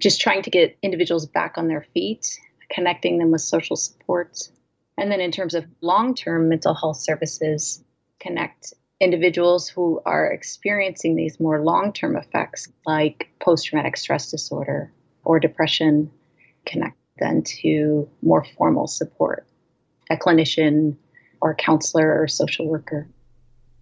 just 0.00 0.20
trying 0.20 0.42
to 0.42 0.50
get 0.50 0.76
individuals 0.82 1.26
back 1.26 1.56
on 1.56 1.68
their 1.68 1.86
feet, 1.94 2.38
connecting 2.70 3.18
them 3.18 3.30
with 3.30 3.40
social 3.40 3.76
supports. 3.76 4.50
And 4.96 5.10
then, 5.10 5.20
in 5.20 5.30
terms 5.30 5.54
of 5.54 5.66
long 5.80 6.14
term 6.14 6.48
mental 6.48 6.74
health 6.74 6.98
services, 6.98 7.82
connect 8.20 8.74
individuals 9.00 9.68
who 9.68 10.00
are 10.06 10.30
experiencing 10.30 11.16
these 11.16 11.40
more 11.40 11.62
long 11.62 11.92
term 11.92 12.16
effects, 12.16 12.68
like 12.86 13.28
post 13.40 13.66
traumatic 13.66 13.96
stress 13.96 14.30
disorder 14.30 14.92
or 15.24 15.40
depression, 15.40 16.10
connect 16.64 16.96
them 17.18 17.42
to 17.42 18.08
more 18.22 18.44
formal 18.56 18.86
support, 18.86 19.46
a 20.10 20.16
clinician 20.16 20.96
or 21.40 21.54
counselor 21.54 22.20
or 22.20 22.28
social 22.28 22.66
worker. 22.66 23.08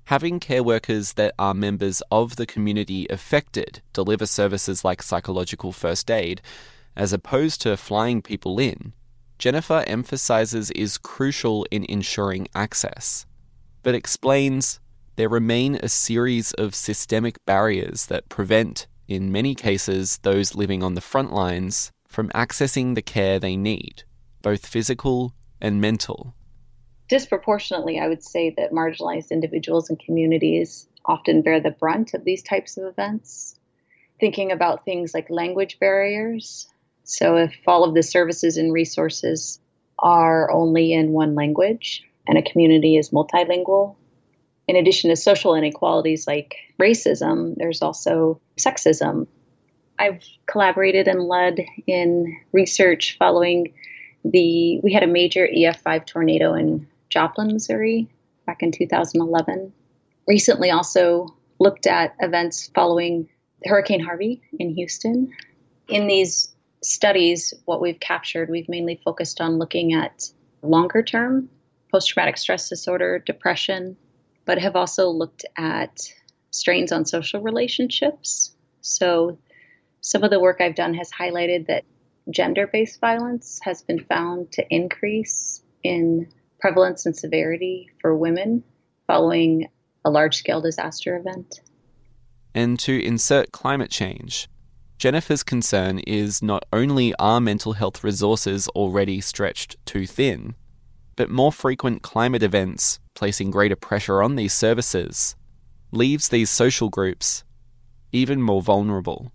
Having 0.04 0.40
care 0.40 0.62
workers 0.62 1.14
that 1.14 1.34
are 1.38 1.54
members 1.54 2.02
of 2.10 2.36
the 2.36 2.46
community 2.46 3.06
affected 3.08 3.82
deliver 3.92 4.26
services 4.26 4.84
like 4.84 5.02
psychological 5.02 5.72
first 5.72 6.10
aid, 6.10 6.42
as 6.96 7.12
opposed 7.12 7.62
to 7.62 7.76
flying 7.76 8.20
people 8.20 8.58
in, 8.58 8.92
Jennifer 9.38 9.84
emphasizes 9.86 10.70
is 10.72 10.98
crucial 10.98 11.66
in 11.70 11.86
ensuring 11.88 12.46
access, 12.54 13.26
but 13.82 13.94
explains 13.94 14.80
there 15.16 15.28
remain 15.28 15.76
a 15.76 15.88
series 15.88 16.52
of 16.52 16.74
systemic 16.74 17.44
barriers 17.44 18.06
that 18.06 18.28
prevent, 18.28 18.86
in 19.08 19.32
many 19.32 19.54
cases, 19.54 20.18
those 20.22 20.54
living 20.54 20.82
on 20.82 20.94
the 20.94 21.00
front 21.00 21.32
lines 21.32 21.90
from 22.06 22.28
accessing 22.30 22.94
the 22.94 23.02
care 23.02 23.38
they 23.38 23.56
need, 23.56 24.04
both 24.42 24.66
physical 24.66 25.34
and 25.60 25.80
mental 25.80 26.34
disproportionately, 27.08 27.98
I 27.98 28.08
would 28.08 28.22
say 28.22 28.54
that 28.56 28.72
marginalized 28.72 29.30
individuals 29.30 29.90
and 29.90 29.98
communities 29.98 30.88
often 31.04 31.42
bear 31.42 31.60
the 31.60 31.70
brunt 31.70 32.14
of 32.14 32.24
these 32.24 32.42
types 32.42 32.76
of 32.76 32.84
events. 32.86 33.58
Thinking 34.20 34.52
about 34.52 34.84
things 34.84 35.14
like 35.14 35.28
language 35.30 35.78
barriers. 35.80 36.68
So, 37.04 37.36
if 37.36 37.54
all 37.66 37.84
of 37.84 37.94
the 37.94 38.02
services 38.02 38.56
and 38.56 38.72
resources 38.72 39.58
are 39.98 40.50
only 40.50 40.92
in 40.92 41.10
one 41.10 41.34
language 41.34 42.02
and 42.28 42.38
a 42.38 42.42
community 42.42 42.96
is 42.96 43.10
multilingual, 43.10 43.96
in 44.68 44.76
addition 44.76 45.10
to 45.10 45.16
social 45.16 45.54
inequalities 45.54 46.26
like 46.26 46.56
racism, 46.80 47.54
there's 47.56 47.82
also 47.82 48.40
sexism. 48.56 49.26
I've 49.98 50.22
collaborated 50.46 51.08
and 51.08 51.22
led 51.22 51.60
in 51.86 52.36
research 52.52 53.16
following 53.18 53.72
the 54.24 54.80
we 54.82 54.92
had 54.92 55.02
a 55.02 55.08
major 55.08 55.48
EF5 55.48 56.06
tornado 56.06 56.54
in 56.54 56.86
Joplin, 57.12 57.48
Missouri, 57.48 58.08
back 58.46 58.62
in 58.62 58.72
2011. 58.72 59.70
Recently, 60.26 60.70
also 60.70 61.26
looked 61.58 61.86
at 61.86 62.16
events 62.20 62.70
following 62.74 63.28
Hurricane 63.66 64.00
Harvey 64.00 64.40
in 64.58 64.70
Houston. 64.70 65.30
In 65.88 66.06
these 66.06 66.54
studies, 66.82 67.52
what 67.66 67.82
we've 67.82 68.00
captured, 68.00 68.48
we've 68.48 68.68
mainly 68.68 68.98
focused 69.04 69.40
on 69.42 69.58
looking 69.58 69.92
at 69.92 70.30
longer 70.62 71.02
term 71.02 71.50
post 71.92 72.08
traumatic 72.08 72.38
stress 72.38 72.70
disorder, 72.70 73.18
depression, 73.18 73.94
but 74.46 74.58
have 74.58 74.74
also 74.74 75.10
looked 75.10 75.44
at 75.58 76.00
strains 76.50 76.90
on 76.90 77.04
social 77.04 77.42
relationships. 77.42 78.56
So, 78.80 79.38
some 80.00 80.24
of 80.24 80.30
the 80.30 80.40
work 80.40 80.60
I've 80.60 80.74
done 80.74 80.94
has 80.94 81.10
highlighted 81.10 81.66
that 81.66 81.84
gender 82.30 82.66
based 82.66 83.00
violence 83.00 83.60
has 83.62 83.82
been 83.82 84.02
found 84.04 84.50
to 84.52 84.64
increase 84.70 85.62
in 85.84 86.26
prevalence 86.62 87.04
and 87.06 87.16
severity 87.16 87.90
for 88.00 88.16
women 88.16 88.62
following 89.08 89.68
a 90.04 90.10
large 90.10 90.36
scale 90.36 90.60
disaster 90.60 91.16
event. 91.16 91.60
And 92.54 92.78
to 92.78 93.04
insert 93.04 93.50
climate 93.50 93.90
change, 93.90 94.48
Jennifer's 94.96 95.42
concern 95.42 95.98
is 95.98 96.40
not 96.40 96.64
only 96.72 97.12
are 97.18 97.40
mental 97.40 97.72
health 97.72 98.04
resources 98.04 98.68
already 98.68 99.20
stretched 99.20 99.76
too 99.84 100.06
thin, 100.06 100.54
but 101.16 101.28
more 101.28 101.50
frequent 101.50 102.02
climate 102.02 102.44
events 102.44 103.00
placing 103.14 103.50
greater 103.50 103.74
pressure 103.76 104.22
on 104.22 104.36
these 104.36 104.52
services 104.52 105.34
leaves 105.90 106.28
these 106.28 106.48
social 106.48 106.88
groups 106.88 107.42
even 108.12 108.40
more 108.40 108.62
vulnerable. 108.62 109.32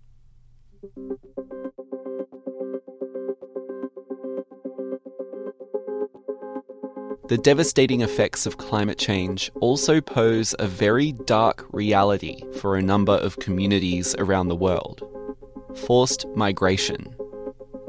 The 7.28 7.36
devastating 7.36 8.00
effects 8.00 8.46
of 8.46 8.56
climate 8.56 8.96
change 8.96 9.50
also 9.60 10.00
pose 10.00 10.54
a 10.58 10.66
very 10.66 11.12
dark 11.12 11.66
reality 11.72 12.42
for 12.58 12.76
a 12.76 12.82
number 12.82 13.12
of 13.12 13.38
communities 13.38 14.14
around 14.18 14.48
the 14.48 14.56
world 14.56 15.02
forced 15.76 16.26
migration, 16.34 17.02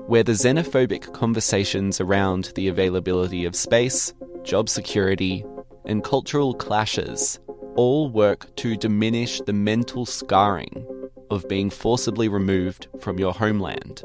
where 0.08 0.24
the 0.24 0.34
xenophobic 0.34 1.14
conversations 1.14 2.02
around 2.02 2.52
the 2.56 2.68
availability 2.68 3.46
of 3.46 3.56
space, 3.56 4.14
job 4.44 4.68
security, 4.68 5.46
and 5.86 6.04
cultural 6.04 6.54
clashes 6.54 7.40
all 7.78 8.10
work 8.10 8.54
to 8.58 8.76
diminish 8.76 9.40
the 9.40 9.54
mental 9.54 10.06
scarring 10.06 10.86
of 11.32 11.48
being 11.48 11.70
forcibly 11.70 12.28
removed 12.28 12.88
from 13.00 13.18
your 13.18 13.34
homeland. 13.34 14.04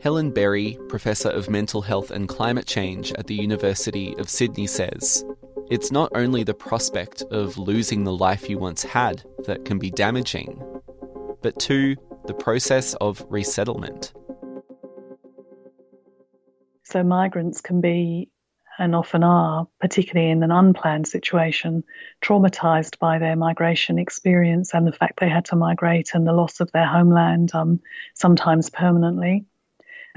Helen 0.00 0.30
Berry, 0.30 0.78
Professor 0.88 1.28
of 1.28 1.50
Mental 1.50 1.82
Health 1.82 2.12
and 2.12 2.28
Climate 2.28 2.66
Change 2.66 3.12
at 3.14 3.26
the 3.26 3.34
University 3.34 4.14
of 4.18 4.30
Sydney, 4.30 4.68
says 4.68 5.24
it's 5.70 5.90
not 5.90 6.12
only 6.14 6.44
the 6.44 6.54
prospect 6.54 7.22
of 7.32 7.58
losing 7.58 8.04
the 8.04 8.12
life 8.12 8.48
you 8.48 8.58
once 8.58 8.84
had 8.84 9.24
that 9.46 9.64
can 9.64 9.80
be 9.80 9.90
damaging, 9.90 10.62
but 11.42 11.58
two, 11.58 11.96
the 12.26 12.34
process 12.34 12.94
of 12.94 13.26
resettlement. 13.28 14.12
So, 16.84 17.02
migrants 17.02 17.60
can 17.60 17.80
be, 17.80 18.30
and 18.78 18.94
often 18.94 19.24
are, 19.24 19.66
particularly 19.80 20.30
in 20.30 20.44
an 20.44 20.52
unplanned 20.52 21.08
situation, 21.08 21.82
traumatized 22.22 23.00
by 23.00 23.18
their 23.18 23.34
migration 23.34 23.98
experience 23.98 24.72
and 24.74 24.86
the 24.86 24.92
fact 24.92 25.18
they 25.18 25.28
had 25.28 25.46
to 25.46 25.56
migrate 25.56 26.10
and 26.14 26.24
the 26.24 26.32
loss 26.32 26.60
of 26.60 26.70
their 26.70 26.86
homeland, 26.86 27.52
um, 27.52 27.80
sometimes 28.14 28.70
permanently 28.70 29.44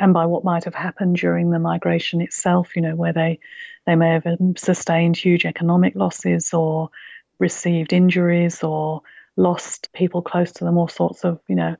and 0.01 0.15
by 0.15 0.25
what 0.25 0.43
might 0.43 0.63
have 0.63 0.73
happened 0.73 1.15
during 1.15 1.51
the 1.51 1.59
migration 1.59 2.21
itself, 2.21 2.75
you 2.75 2.81
know, 2.81 2.95
where 2.95 3.13
they, 3.13 3.39
they 3.85 3.95
may 3.95 4.09
have 4.09 4.25
um, 4.25 4.55
sustained 4.57 5.15
huge 5.15 5.45
economic 5.45 5.95
losses 5.95 6.53
or 6.53 6.89
received 7.37 7.93
injuries 7.93 8.63
or 8.63 9.03
lost 9.37 9.93
people 9.93 10.23
close 10.23 10.53
to 10.53 10.63
them, 10.63 10.77
all 10.77 10.87
sorts 10.87 11.23
of, 11.23 11.39
you 11.47 11.55
know, 11.55 11.75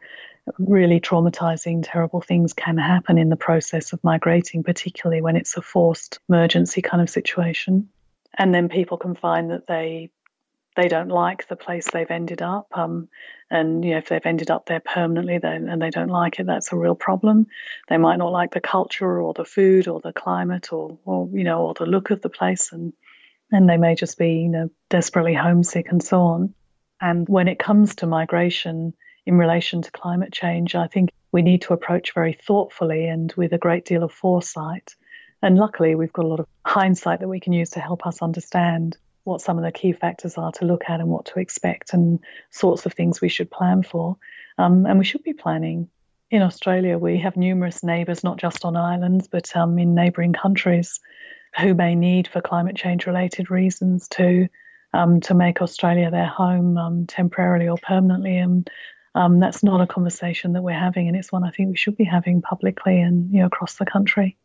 really 0.59 0.99
traumatizing, 0.99 1.83
terrible 1.83 2.21
things 2.21 2.53
can 2.53 2.77
happen 2.77 3.17
in 3.17 3.29
the 3.29 3.35
process 3.35 3.91
of 3.91 4.03
migrating, 4.03 4.63
particularly 4.63 5.21
when 5.21 5.35
it's 5.35 5.57
a 5.57 5.61
forced 5.61 6.19
emergency 6.29 6.83
kind 6.83 7.01
of 7.01 7.09
situation. 7.09 7.89
And 8.37 8.53
then 8.53 8.69
people 8.69 8.97
can 8.97 9.15
find 9.15 9.49
that 9.49 9.65
they 9.65 10.11
they 10.75 10.87
don't 10.87 11.09
like 11.09 11.47
the 11.47 11.55
place 11.55 11.89
they've 11.89 12.09
ended 12.09 12.41
up. 12.41 12.67
Um, 12.71 13.09
and 13.49 13.83
you 13.83 13.91
know, 13.91 13.97
if 13.97 14.07
they've 14.07 14.25
ended 14.25 14.49
up 14.49 14.65
there 14.65 14.79
permanently 14.79 15.39
and 15.43 15.81
they 15.81 15.89
don't 15.89 16.09
like 16.09 16.39
it, 16.39 16.45
that's 16.45 16.71
a 16.71 16.77
real 16.77 16.95
problem. 16.95 17.47
They 17.89 17.97
might 17.97 18.17
not 18.17 18.31
like 18.31 18.51
the 18.51 18.61
culture 18.61 19.21
or 19.21 19.33
the 19.33 19.45
food 19.45 19.87
or 19.87 19.99
the 19.99 20.13
climate 20.13 20.71
or, 20.71 20.97
or 21.05 21.29
you 21.33 21.43
know, 21.43 21.65
or 21.65 21.73
the 21.73 21.85
look 21.85 22.11
of 22.11 22.21
the 22.21 22.29
place 22.29 22.71
and 22.71 22.93
and 23.51 23.69
they 23.69 23.75
may 23.75 23.95
just 23.95 24.17
be, 24.17 24.31
you 24.33 24.47
know, 24.47 24.69
desperately 24.89 25.33
homesick 25.33 25.91
and 25.91 26.01
so 26.01 26.21
on. 26.21 26.53
And 27.01 27.27
when 27.27 27.49
it 27.49 27.59
comes 27.59 27.95
to 27.95 28.07
migration 28.07 28.93
in 29.25 29.37
relation 29.37 29.81
to 29.81 29.91
climate 29.91 30.31
change, 30.31 30.73
I 30.73 30.87
think 30.87 31.09
we 31.33 31.41
need 31.41 31.63
to 31.63 31.73
approach 31.73 32.13
very 32.13 32.33
thoughtfully 32.33 33.07
and 33.07 33.33
with 33.35 33.51
a 33.51 33.57
great 33.57 33.83
deal 33.85 34.03
of 34.03 34.13
foresight. 34.13 34.95
And 35.41 35.57
luckily, 35.57 35.95
we've 35.95 36.13
got 36.13 36.25
a 36.25 36.29
lot 36.29 36.39
of 36.39 36.47
hindsight 36.65 37.19
that 37.19 37.27
we 37.27 37.39
can 37.41 37.51
use 37.51 37.71
to 37.71 37.79
help 37.81 38.05
us 38.05 38.21
understand 38.21 38.97
what 39.23 39.41
some 39.41 39.57
of 39.57 39.63
the 39.63 39.71
key 39.71 39.93
factors 39.93 40.37
are 40.37 40.51
to 40.53 40.65
look 40.65 40.83
at 40.87 40.99
and 40.99 41.09
what 41.09 41.25
to 41.25 41.39
expect 41.39 41.93
and 41.93 42.19
sorts 42.49 42.85
of 42.85 42.93
things 42.93 43.21
we 43.21 43.29
should 43.29 43.51
plan 43.51 43.83
for. 43.83 44.17
Um, 44.57 44.85
and 44.85 44.97
we 44.99 45.05
should 45.05 45.23
be 45.23 45.33
planning. 45.33 45.89
In 46.29 46.41
Australia, 46.41 46.97
we 46.97 47.19
have 47.19 47.35
numerous 47.35 47.83
neighbours, 47.83 48.23
not 48.23 48.37
just 48.37 48.63
on 48.63 48.75
islands, 48.75 49.27
but 49.27 49.55
um, 49.55 49.77
in 49.77 49.95
neighbouring 49.95 50.33
countries, 50.33 50.99
who 51.59 51.73
may 51.73 51.95
need, 51.95 52.27
for 52.27 52.41
climate 52.41 52.75
change 52.75 53.05
related 53.05 53.51
reasons, 53.51 54.07
to 54.09 54.47
um, 54.93 55.21
to 55.21 55.33
make 55.33 55.61
Australia 55.61 56.11
their 56.11 56.27
home 56.27 56.77
um, 56.77 57.05
temporarily 57.07 57.67
or 57.67 57.77
permanently. 57.77 58.37
And 58.37 58.69
um, 59.15 59.39
that's 59.39 59.63
not 59.63 59.81
a 59.81 59.87
conversation 59.87 60.53
that 60.53 60.61
we're 60.61 60.71
having, 60.71 61.07
and 61.07 61.17
it's 61.17 61.31
one 61.31 61.43
I 61.43 61.51
think 61.51 61.69
we 61.69 61.77
should 61.77 61.97
be 61.97 62.05
having 62.05 62.41
publicly 62.41 63.01
and 63.01 63.31
you 63.31 63.39
know 63.39 63.47
across 63.47 63.75
the 63.75 63.85
country. 63.85 64.37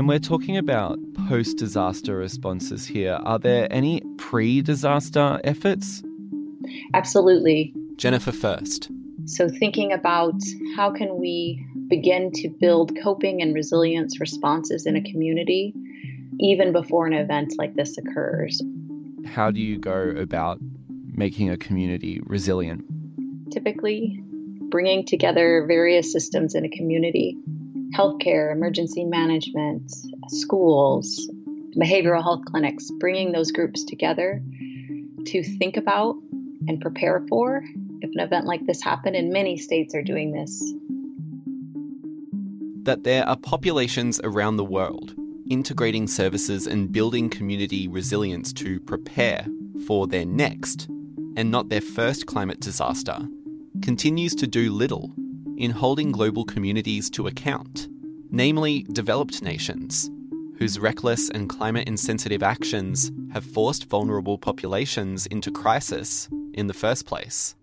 And 0.00 0.08
we're 0.08 0.18
talking 0.18 0.56
about 0.56 0.98
post 1.28 1.58
disaster 1.58 2.16
responses 2.16 2.86
here. 2.86 3.18
Are 3.22 3.38
there 3.38 3.68
any 3.70 4.00
pre 4.16 4.62
disaster 4.62 5.38
efforts? 5.44 6.02
Absolutely. 6.94 7.74
Jennifer 7.96 8.32
First. 8.32 8.90
So, 9.26 9.50
thinking 9.50 9.92
about 9.92 10.40
how 10.74 10.90
can 10.90 11.18
we 11.18 11.62
begin 11.88 12.32
to 12.36 12.48
build 12.48 12.96
coping 13.02 13.42
and 13.42 13.54
resilience 13.54 14.18
responses 14.20 14.86
in 14.86 14.96
a 14.96 15.02
community 15.02 15.74
even 16.38 16.72
before 16.72 17.06
an 17.06 17.12
event 17.12 17.52
like 17.58 17.74
this 17.74 17.98
occurs. 17.98 18.62
How 19.26 19.50
do 19.50 19.60
you 19.60 19.76
go 19.76 20.14
about 20.16 20.60
making 21.12 21.50
a 21.50 21.58
community 21.58 22.22
resilient? 22.24 22.86
Typically, 23.52 24.18
bringing 24.70 25.04
together 25.04 25.66
various 25.68 26.10
systems 26.10 26.54
in 26.54 26.64
a 26.64 26.70
community 26.70 27.36
healthcare, 27.96 28.52
emergency 28.52 29.04
management, 29.04 29.92
schools, 30.28 31.30
behavioral 31.76 32.22
health 32.22 32.44
clinics, 32.46 32.90
bringing 32.98 33.32
those 33.32 33.52
groups 33.52 33.84
together 33.84 34.42
to 35.26 35.42
think 35.42 35.76
about 35.76 36.16
and 36.68 36.80
prepare 36.80 37.24
for 37.28 37.62
if 38.02 38.10
an 38.14 38.20
event 38.20 38.46
like 38.46 38.64
this 38.66 38.82
happened, 38.82 39.16
and 39.16 39.30
many 39.30 39.56
states 39.56 39.94
are 39.94 40.02
doing 40.02 40.32
this. 40.32 40.72
That 42.84 43.04
there 43.04 43.28
are 43.28 43.36
populations 43.36 44.20
around 44.24 44.56
the 44.56 44.64
world 44.64 45.14
integrating 45.50 46.06
services 46.06 46.68
and 46.68 46.92
building 46.92 47.28
community 47.28 47.88
resilience 47.88 48.52
to 48.52 48.78
prepare 48.80 49.44
for 49.84 50.06
their 50.06 50.24
next, 50.24 50.88
and 51.36 51.50
not 51.50 51.68
their 51.68 51.80
first 51.80 52.26
climate 52.26 52.60
disaster, 52.60 53.18
continues 53.82 54.34
to 54.36 54.46
do 54.46 54.72
little 54.72 55.12
in 55.60 55.70
holding 55.70 56.10
global 56.10 56.44
communities 56.44 57.10
to 57.10 57.26
account, 57.26 57.86
namely 58.30 58.86
developed 58.92 59.42
nations, 59.42 60.10
whose 60.58 60.78
reckless 60.78 61.28
and 61.28 61.50
climate 61.50 61.86
insensitive 61.86 62.42
actions 62.42 63.12
have 63.34 63.44
forced 63.44 63.84
vulnerable 63.84 64.38
populations 64.38 65.26
into 65.26 65.50
crisis 65.50 66.30
in 66.54 66.66
the 66.66 66.72
first 66.72 67.04
place. 67.04 67.54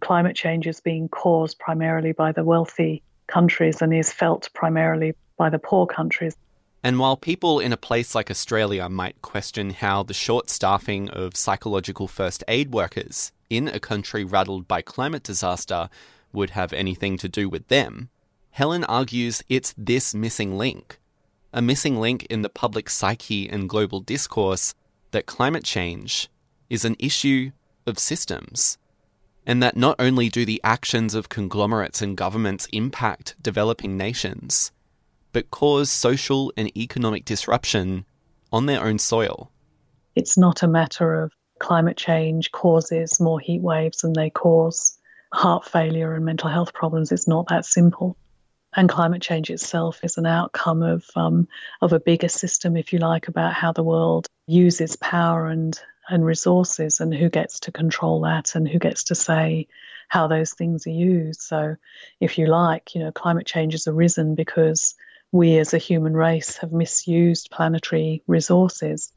Climate 0.00 0.36
change 0.36 0.66
is 0.66 0.80
being 0.80 1.08
caused 1.08 1.58
primarily 1.58 2.12
by 2.12 2.30
the 2.30 2.44
wealthy 2.44 3.02
countries 3.26 3.80
and 3.80 3.94
is 3.94 4.12
felt 4.12 4.50
primarily 4.52 5.14
by 5.38 5.48
the 5.48 5.58
poor 5.58 5.86
countries. 5.86 6.36
And 6.84 6.98
while 6.98 7.16
people 7.16 7.58
in 7.58 7.72
a 7.72 7.76
place 7.78 8.14
like 8.14 8.30
Australia 8.30 8.88
might 8.90 9.22
question 9.22 9.70
how 9.70 10.02
the 10.02 10.14
short 10.14 10.50
staffing 10.50 11.08
of 11.08 11.36
psychological 11.36 12.06
first 12.06 12.44
aid 12.48 12.72
workers 12.72 13.32
in 13.48 13.68
a 13.68 13.80
country 13.80 14.24
rattled 14.24 14.66
by 14.66 14.82
climate 14.82 15.22
disaster 15.22 15.88
would 16.32 16.50
have 16.50 16.72
anything 16.72 17.16
to 17.18 17.28
do 17.28 17.48
with 17.48 17.68
them, 17.68 18.10
Helen 18.50 18.84
argues 18.84 19.42
it's 19.48 19.74
this 19.76 20.14
missing 20.14 20.56
link, 20.56 20.98
a 21.52 21.60
missing 21.60 21.96
link 22.00 22.24
in 22.26 22.42
the 22.42 22.48
public 22.48 22.88
psyche 22.88 23.48
and 23.48 23.68
global 23.68 24.00
discourse 24.00 24.74
that 25.10 25.26
climate 25.26 25.64
change 25.64 26.28
is 26.68 26.84
an 26.84 26.96
issue 26.98 27.50
of 27.86 27.98
systems, 27.98 28.78
and 29.46 29.62
that 29.62 29.76
not 29.76 29.96
only 29.98 30.28
do 30.28 30.44
the 30.44 30.60
actions 30.64 31.14
of 31.14 31.28
conglomerates 31.28 32.02
and 32.02 32.16
governments 32.16 32.66
impact 32.72 33.36
developing 33.40 33.96
nations, 33.96 34.72
but 35.32 35.50
cause 35.50 35.90
social 35.90 36.52
and 36.56 36.74
economic 36.76 37.24
disruption 37.24 38.04
on 38.52 38.66
their 38.66 38.82
own 38.82 38.98
soil. 38.98 39.50
It's 40.14 40.38
not 40.38 40.62
a 40.62 40.68
matter 40.68 41.22
of 41.22 41.32
climate 41.58 41.96
change 41.96 42.52
causes 42.52 43.20
more 43.20 43.40
heat 43.40 43.62
waves 43.62 43.98
than 43.98 44.12
they 44.12 44.30
cause 44.30 44.98
heart 45.32 45.64
failure 45.64 46.14
and 46.14 46.24
mental 46.24 46.50
health 46.50 46.72
problems. 46.72 47.12
It's 47.12 47.28
not 47.28 47.48
that 47.48 47.64
simple. 47.64 48.16
And 48.74 48.88
climate 48.88 49.22
change 49.22 49.50
itself 49.50 50.00
is 50.02 50.18
an 50.18 50.26
outcome 50.26 50.82
of 50.82 51.06
um, 51.16 51.48
of 51.80 51.92
a 51.92 52.00
bigger 52.00 52.28
system, 52.28 52.76
if 52.76 52.92
you 52.92 52.98
like, 52.98 53.28
about 53.28 53.54
how 53.54 53.72
the 53.72 53.82
world 53.82 54.26
uses 54.46 54.96
power 54.96 55.46
and 55.46 55.78
and 56.08 56.24
resources 56.24 57.00
and 57.00 57.12
who 57.14 57.28
gets 57.28 57.60
to 57.60 57.72
control 57.72 58.20
that 58.20 58.54
and 58.54 58.68
who 58.68 58.78
gets 58.78 59.04
to 59.04 59.14
say 59.14 59.66
how 60.08 60.28
those 60.28 60.52
things 60.52 60.86
are 60.86 60.90
used. 60.90 61.40
So, 61.40 61.76
if 62.20 62.38
you 62.38 62.46
like, 62.46 62.94
you 62.94 63.00
know, 63.00 63.12
climate 63.12 63.46
change 63.46 63.72
has 63.72 63.86
arisen 63.86 64.34
because 64.34 64.94
we 65.32 65.58
as 65.58 65.74
a 65.74 65.78
human 65.78 66.14
race 66.14 66.56
have 66.58 66.72
misused 66.72 67.50
planetary 67.50 68.22
resources. 68.26 69.12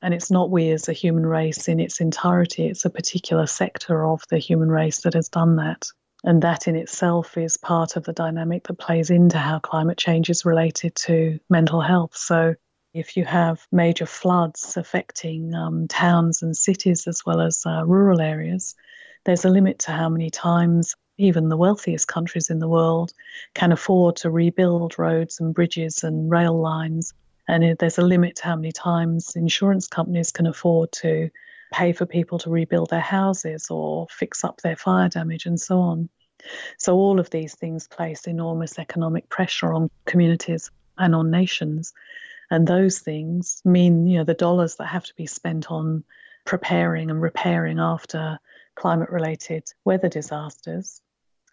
And 0.00 0.14
it's 0.14 0.30
not 0.30 0.50
we 0.50 0.70
as 0.70 0.88
a 0.88 0.92
human 0.92 1.26
race 1.26 1.68
in 1.68 1.80
its 1.80 2.00
entirety, 2.00 2.66
it's 2.66 2.84
a 2.84 2.90
particular 2.90 3.46
sector 3.46 4.04
of 4.04 4.22
the 4.30 4.38
human 4.38 4.68
race 4.68 5.00
that 5.00 5.14
has 5.14 5.28
done 5.28 5.56
that. 5.56 5.86
And 6.24 6.42
that 6.42 6.68
in 6.68 6.76
itself 6.76 7.36
is 7.36 7.56
part 7.56 7.96
of 7.96 8.04
the 8.04 8.12
dynamic 8.12 8.66
that 8.66 8.74
plays 8.74 9.10
into 9.10 9.38
how 9.38 9.58
climate 9.58 9.98
change 9.98 10.30
is 10.30 10.44
related 10.44 10.94
to 11.06 11.38
mental 11.48 11.80
health. 11.80 12.16
So, 12.16 12.54
if 12.94 13.16
you 13.16 13.24
have 13.24 13.66
major 13.70 14.06
floods 14.06 14.76
affecting 14.76 15.54
um, 15.54 15.86
towns 15.88 16.42
and 16.42 16.56
cities 16.56 17.06
as 17.06 17.22
well 17.24 17.40
as 17.40 17.64
uh, 17.66 17.84
rural 17.84 18.20
areas, 18.20 18.74
there's 19.24 19.44
a 19.44 19.50
limit 19.50 19.80
to 19.80 19.92
how 19.92 20.08
many 20.08 20.30
times 20.30 20.96
even 21.18 21.48
the 21.48 21.56
wealthiest 21.56 22.08
countries 22.08 22.48
in 22.50 22.60
the 22.60 22.68
world 22.68 23.12
can 23.54 23.72
afford 23.72 24.16
to 24.16 24.30
rebuild 24.30 24.98
roads 24.98 25.38
and 25.40 25.54
bridges 25.54 26.02
and 26.02 26.30
rail 26.30 26.58
lines. 26.58 27.12
And 27.48 27.78
there's 27.78 27.98
a 27.98 28.02
limit 28.02 28.36
to 28.36 28.44
how 28.44 28.56
many 28.56 28.72
times 28.72 29.34
insurance 29.34 29.88
companies 29.88 30.30
can 30.30 30.46
afford 30.46 30.92
to 30.92 31.30
pay 31.72 31.92
for 31.92 32.04
people 32.06 32.38
to 32.40 32.50
rebuild 32.50 32.90
their 32.90 33.00
houses 33.00 33.68
or 33.70 34.06
fix 34.10 34.44
up 34.44 34.60
their 34.60 34.76
fire 34.76 35.08
damage 35.08 35.46
and 35.46 35.58
so 35.58 35.80
on. 35.80 36.08
So, 36.76 36.94
all 36.94 37.18
of 37.18 37.30
these 37.30 37.54
things 37.54 37.88
place 37.88 38.26
enormous 38.26 38.78
economic 38.78 39.28
pressure 39.28 39.72
on 39.72 39.90
communities 40.04 40.70
and 40.98 41.14
on 41.14 41.30
nations. 41.30 41.92
And 42.50 42.66
those 42.66 42.98
things 42.98 43.60
mean, 43.64 44.06
you 44.06 44.18
know, 44.18 44.24
the 44.24 44.34
dollars 44.34 44.76
that 44.76 44.86
have 44.86 45.04
to 45.04 45.14
be 45.14 45.26
spent 45.26 45.70
on 45.70 46.04
preparing 46.44 47.10
and 47.10 47.20
repairing 47.20 47.78
after 47.78 48.38
climate 48.74 49.10
related 49.10 49.64
weather 49.84 50.08
disasters 50.08 51.02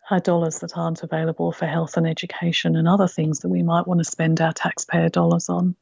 are 0.09 0.19
dollars 0.19 0.59
that 0.59 0.77
aren't 0.77 1.03
available 1.03 1.51
for 1.51 1.65
health 1.65 1.97
and 1.97 2.07
education 2.07 2.75
and 2.75 2.87
other 2.87 3.07
things 3.07 3.39
that 3.39 3.49
we 3.49 3.63
might 3.63 3.87
want 3.87 3.99
to 3.99 4.03
spend 4.03 4.39
our 4.39 4.53
taxpayer 4.53 5.09
dollars 5.09 5.49
on. 5.49 5.75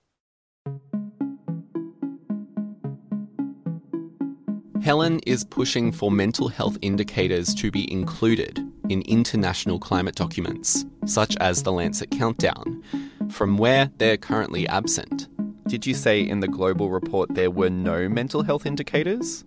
Helen 4.84 5.20
is 5.20 5.46
pushing 5.46 5.94
for 5.94 6.12
mental 6.12 6.50
health 6.50 6.78
indicators 6.82 7.56
to 7.56 7.72
be 7.72 7.90
included 7.90 8.60
in 8.90 9.02
international 9.04 9.80
climate 9.80 10.16
documents, 10.16 10.84
such 11.06 11.38
as 11.38 11.64
the 11.64 11.72
Lancet 11.72 12.12
Countdown, 12.12 12.84
from 13.32 13.58
where 13.58 13.90
they're 13.98 14.18
currently 14.18 14.68
absent. 14.68 15.30
Did 15.70 15.86
you 15.86 15.94
say 15.94 16.20
in 16.20 16.42
the 16.42 16.50
global 16.50 16.90
report 16.90 17.34
there 17.34 17.50
were 17.50 17.70
no 17.70 18.10
mental 18.10 18.44
health 18.44 18.66
indicators? 18.66 19.46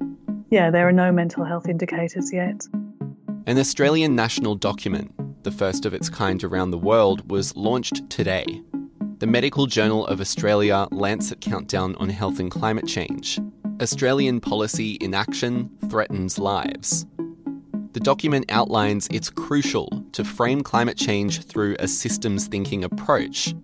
Yeah, 0.49 0.70
there 0.70 0.88
are 0.88 0.92
no 0.92 1.12
mental 1.12 1.44
health 1.44 1.68
indicators 1.68 2.33
yet. 2.33 2.66
An 3.46 3.59
Australian 3.59 4.16
national 4.16 4.55
document, 4.55 5.12
the 5.44 5.53
first 5.53 5.85
of 5.85 5.92
its 5.92 6.09
kind 6.09 6.42
around 6.44 6.70
the 6.70 6.79
world, 6.79 7.31
was 7.31 7.55
launched 7.55 8.09
today. 8.09 8.62
The 9.18 9.27
Medical 9.27 9.66
Journal 9.66 10.07
of 10.07 10.22
Australia 10.22 10.88
Lancet 10.92 11.42
Countdown 11.42 11.94
on 11.96 12.09
Health 12.09 12.40
and 12.40 12.51
Climate 12.51 12.87
Change. 12.87 13.38
Australian 13.80 14.40
policy 14.40 14.92
in 14.94 15.12
action 15.12 15.70
threatens 15.90 16.38
lives. 16.38 17.04
The 17.92 18.00
document 18.00 18.46
outlines 18.48 19.06
it's 19.10 19.28
crucial 19.28 20.04
to 20.12 20.24
frame 20.24 20.62
climate 20.62 20.96
change 20.96 21.44
through 21.44 21.76
a 21.78 21.86
systems 21.86 22.46
thinking 22.46 22.84
approach, 22.84 23.54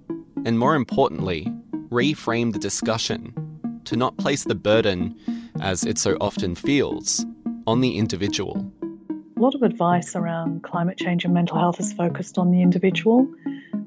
and 0.44 0.58
more 0.58 0.74
importantly, 0.74 1.52
reframe 1.88 2.52
the 2.52 2.58
discussion 2.58 3.32
to 3.84 3.96
not 3.96 4.16
place 4.18 4.44
the 4.44 4.54
burden, 4.54 5.14
as 5.60 5.84
it 5.84 5.98
so 5.98 6.16
often 6.20 6.54
feels, 6.54 7.24
on 7.66 7.80
the 7.80 7.96
individual 7.96 8.70
a 9.34 9.40
lot 9.42 9.56
of 9.56 9.62
advice 9.64 10.14
around 10.14 10.62
climate 10.62 10.96
change 10.96 11.24
and 11.24 11.34
mental 11.34 11.58
health 11.58 11.80
is 11.80 11.92
focused 11.92 12.38
on 12.38 12.52
the 12.52 12.62
individual. 12.62 13.28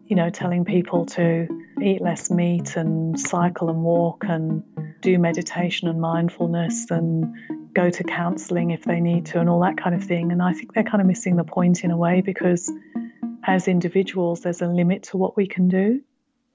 You 0.08 0.18
know, 0.18 0.30
telling 0.30 0.66
people 0.66 1.06
to 1.06 1.48
eat 1.82 2.02
less 2.02 2.30
meat 2.30 2.76
and 2.76 3.18
cycle 3.18 3.70
and 3.70 3.82
walk 3.82 4.26
and 4.28 4.64
do 5.06 5.20
meditation 5.20 5.88
and 5.88 6.02
mindfulness 6.02 6.90
and 6.90 7.32
go 7.74 7.92
to 7.92 8.04
counselling 8.04 8.72
if 8.72 8.86
they 8.86 9.00
need 9.00 9.28
to 9.28 9.40
and 9.40 9.48
all 9.48 9.60
that 9.60 9.78
kind 9.78 9.94
of 9.94 10.04
thing. 10.04 10.32
And 10.32 10.42
I 10.42 10.52
think 10.52 10.74
they're 10.74 10.84
kind 10.84 11.00
of 11.00 11.06
missing 11.06 11.36
the 11.36 11.44
point 11.44 11.84
in 11.84 11.92
a 11.92 11.98
way 11.98 12.22
because 12.22 12.72
as 13.44 13.68
individuals, 13.68 14.42
there's 14.42 14.64
a 14.64 14.68
limit 14.68 15.04
to 15.04 15.18
what 15.18 15.38
we 15.38 15.46
can 15.46 15.68
do. 15.68 16.02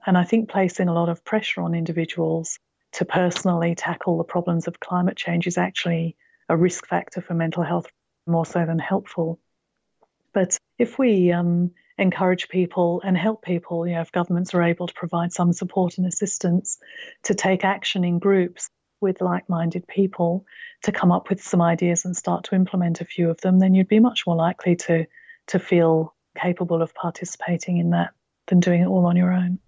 And 0.05 0.17
I 0.17 0.25
think 0.25 0.49
placing 0.49 0.89
a 0.89 0.93
lot 0.93 1.07
of 1.07 1.23
pressure 1.23 1.61
on 1.61 1.73
individuals 1.73 2.59
to 2.93 3.05
personally 3.05 3.73
tackle 3.73 4.17
the 4.17 4.25
problems 4.25 4.67
of 4.67 4.81
climate 4.81 5.15
change 5.15 5.47
is 5.47 5.57
actually 5.57 6.17
a 6.49 6.57
risk 6.57 6.85
factor 6.85 7.21
for 7.21 7.33
mental 7.33 7.63
health 7.63 7.87
more 8.27 8.45
so 8.45 8.65
than 8.65 8.79
helpful. 8.79 9.39
But 10.33 10.57
if 10.77 10.99
we 10.99 11.31
um, 11.31 11.71
encourage 11.97 12.49
people 12.49 13.01
and 13.03 13.17
help 13.17 13.43
people, 13.43 13.87
you 13.87 13.93
know, 13.93 14.01
if 14.01 14.11
governments 14.11 14.53
are 14.53 14.63
able 14.63 14.87
to 14.87 14.93
provide 14.93 15.33
some 15.33 15.53
support 15.53 15.97
and 15.97 16.07
assistance 16.07 16.77
to 17.23 17.33
take 17.33 17.63
action 17.63 18.03
in 18.03 18.19
groups 18.19 18.69
with 19.01 19.21
like 19.21 19.49
minded 19.49 19.87
people 19.87 20.45
to 20.83 20.91
come 20.91 21.11
up 21.11 21.29
with 21.29 21.41
some 21.41 21.61
ideas 21.61 22.05
and 22.05 22.15
start 22.15 22.43
to 22.45 22.55
implement 22.55 23.01
a 23.01 23.05
few 23.05 23.29
of 23.29 23.41
them, 23.41 23.59
then 23.59 23.73
you'd 23.73 23.87
be 23.87 23.99
much 23.99 24.25
more 24.25 24.35
likely 24.35 24.75
to, 24.75 25.05
to 25.47 25.59
feel 25.59 26.13
capable 26.39 26.81
of 26.81 26.93
participating 26.93 27.77
in 27.77 27.89
that 27.91 28.11
than 28.47 28.59
doing 28.59 28.81
it 28.81 28.87
all 28.87 29.05
on 29.05 29.15
your 29.15 29.33
own. 29.33 29.59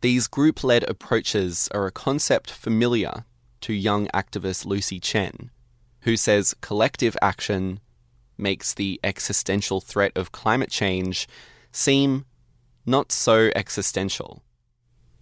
These 0.00 0.28
group 0.28 0.64
led 0.64 0.88
approaches 0.88 1.68
are 1.72 1.86
a 1.86 1.92
concept 1.92 2.50
familiar 2.50 3.24
to 3.60 3.74
young 3.74 4.08
activist 4.08 4.64
Lucy 4.64 4.98
Chen, 4.98 5.50
who 6.02 6.16
says 6.16 6.54
collective 6.62 7.16
action 7.20 7.80
makes 8.40 8.74
the 8.74 9.00
existential 9.04 9.80
threat 9.80 10.12
of 10.16 10.32
climate 10.32 10.70
change 10.70 11.28
seem 11.72 12.24
not 12.86 13.12
so 13.12 13.50
existential. 13.54 14.42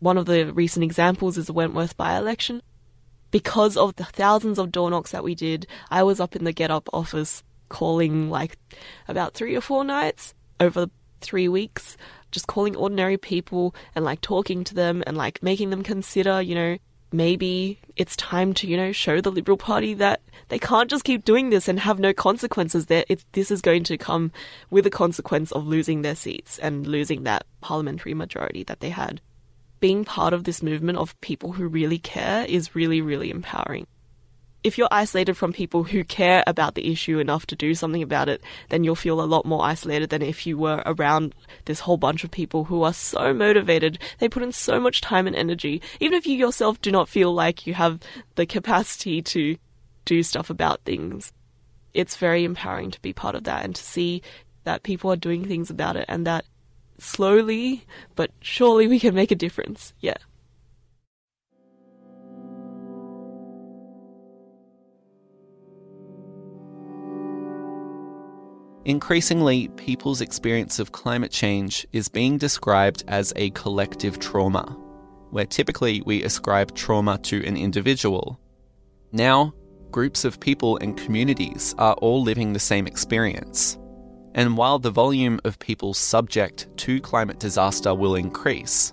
One 0.01 0.17
of 0.17 0.27
the 0.27 0.53
recent 0.53 0.85
examples 0.85 1.37
is 1.37 1.47
the 1.47 1.53
Wentworth 1.53 1.97
by 1.97 2.17
election. 2.17 2.63
Because 3.31 3.77
of 3.77 3.97
the 3.97 4.05
thousands 4.05 4.59
of 4.59 4.73
door 4.73 4.91
knocks 4.91 5.11
that 5.11 5.25
we 5.25 5.35
did, 5.35 5.67
I 5.91 6.03
was 6.03 6.21
up 6.21 6.35
in 6.35 6.45
the 6.45 6.53
GetUp 6.53 6.87
office 6.93 7.43
calling 7.69 8.31
like 8.31 8.57
about 9.07 9.35
three 9.35 9.55
or 9.55 9.61
four 9.61 9.85
nights 9.85 10.35
over 10.61 10.87
three 11.21 11.49
weeks, 11.49 11.97
just 12.31 12.47
calling 12.47 12.77
ordinary 12.77 13.19
people 13.19 13.75
and 13.95 14.05
like 14.05 14.21
talking 14.21 14.65
to 14.65 14.75
them 14.75 15.03
and 15.07 15.17
like 15.17 15.43
making 15.43 15.71
them 15.71 15.83
consider, 15.83 16.41
you 16.41 16.55
know, 16.55 16.79
maybe 17.13 17.81
it's 17.97 18.17
time 18.17 18.55
to, 18.55 18.67
you 18.67 18.77
know, 18.77 18.93
show 18.93 19.21
the 19.21 19.33
Liberal 19.33 19.59
Party 19.59 19.95
that 19.95 20.21
they 20.49 20.59
can't 20.59 20.91
just 20.91 21.05
keep 21.05 21.25
doing 21.25 21.51
this 21.51 21.69
and 21.69 21.81
have 21.81 21.99
no 21.99 22.13
consequences. 22.13 22.87
That 22.87 23.07
this 23.33 23.51
is 23.51 23.61
going 23.61 23.85
to 23.85 23.99
come 23.99 24.33
with 24.71 24.87
a 24.87 24.91
consequence 24.91 25.53
of 25.53 25.67
losing 25.67 26.03
their 26.03 26.17
seats 26.17 26.59
and 26.59 26.87
losing 26.87 27.25
that 27.25 27.47
parliamentary 27.61 28.15
majority 28.15 28.65
that 28.65 28.81
they 28.81 28.91
had. 28.91 29.21
Being 29.81 30.05
part 30.05 30.33
of 30.33 30.45
this 30.45 30.63
movement 30.63 30.99
of 30.99 31.21
people 31.21 31.53
who 31.53 31.69
really 31.69 31.99
care 31.99 32.45
is 32.45 32.75
really, 32.75 33.01
really 33.01 33.31
empowering 33.31 33.87
if 34.65 34.77
you're 34.77 34.89
isolated 34.91 35.35
from 35.35 35.53
people 35.53 35.85
who 35.85 36.03
care 36.05 36.43
about 36.47 36.75
the 36.75 36.91
issue 36.91 37.19
enough 37.19 37.47
to 37.47 37.57
do 37.57 37.75
something 37.75 38.03
about 38.03 38.29
it, 38.29 38.43
then 38.71 38.83
you'll 38.83 38.97
feel 38.97 39.21
a 39.21 39.23
lot 39.23 39.47
more 39.47 39.65
isolated 39.65 40.11
than 40.11 40.23
if 40.23 40.47
you 40.47 40.59
were 40.59 40.83
around 40.85 41.35
this 41.67 41.81
whole 41.81 41.97
bunch 41.97 42.25
of 42.25 42.31
people 42.31 42.65
who 42.65 42.83
are 42.83 42.93
so 42.93 43.33
motivated. 43.33 43.99
They 44.19 44.29
put 44.29 44.43
in 44.43 44.53
so 44.53 44.81
much 44.81 45.01
time 45.01 45.27
and 45.27 45.37
energy. 45.37 45.81
Even 46.01 46.19
if 46.19 46.27
you 46.27 46.37
yourself 46.37 46.81
do 46.81 46.91
not 46.91 47.09
feel 47.09 47.33
like 47.33 47.67
you 47.67 47.75
have 47.75 48.01
the 48.35 48.47
capacity 48.47 49.23
to 49.23 49.57
do 50.09 50.23
stuff 50.23 50.49
about 50.49 50.85
things, 50.85 51.33
it's 51.93 52.17
very 52.17 52.45
empowering 52.45 52.91
to 52.91 53.01
be 53.03 53.13
part 53.13 53.35
of 53.35 53.45
that 53.45 53.65
and 53.65 53.75
to 53.75 53.83
see 53.83 54.23
that 54.65 54.83
people 54.83 55.13
are 55.13 55.17
doing 55.17 55.45
things 55.45 55.71
about 55.71 55.97
it 55.97 56.07
and 56.09 56.27
that 56.27 56.45
slowly 56.99 57.85
but 58.17 58.31
surely 58.41 58.89
we 58.89 58.99
can 58.99 59.15
make 59.15 59.31
a 59.31 59.37
difference. 59.37 59.93
Yeah. 60.01 60.17
Increasingly, 68.85 69.69
people's 69.69 70.23
experience 70.23 70.79
of 70.79 70.93
climate 70.93 71.31
change 71.31 71.87
is 71.93 72.09
being 72.09 72.39
described 72.39 73.05
as 73.07 73.35
a 73.37 73.51
collective 73.51 74.19
trauma, 74.19 74.65
where 75.31 75.45
typically 75.45 76.01
we 76.07 76.23
ascribe 76.23 76.75
trauma 76.75 77.19
to 77.19 77.45
an 77.45 77.55
individual. 77.59 78.41
Now, 79.13 79.53
groups 79.91 80.25
of 80.25 80.41
people 80.41 80.77
and 80.79 80.97
communities 80.97 81.75
are 81.79 81.95
all 81.95 82.23
living 82.23 82.53
the 82.53 82.59
same 82.59 82.87
experience. 82.87 83.79
And 84.35 84.57
while 84.57 84.79
the 84.79 84.91
volume 84.91 85.41
of 85.45 85.59
people 85.59 85.95
subject 85.95 86.69
to 86.79 87.01
climate 87.01 87.41
disaster 87.41 87.95
will 87.95 88.15
increase, 88.15 88.93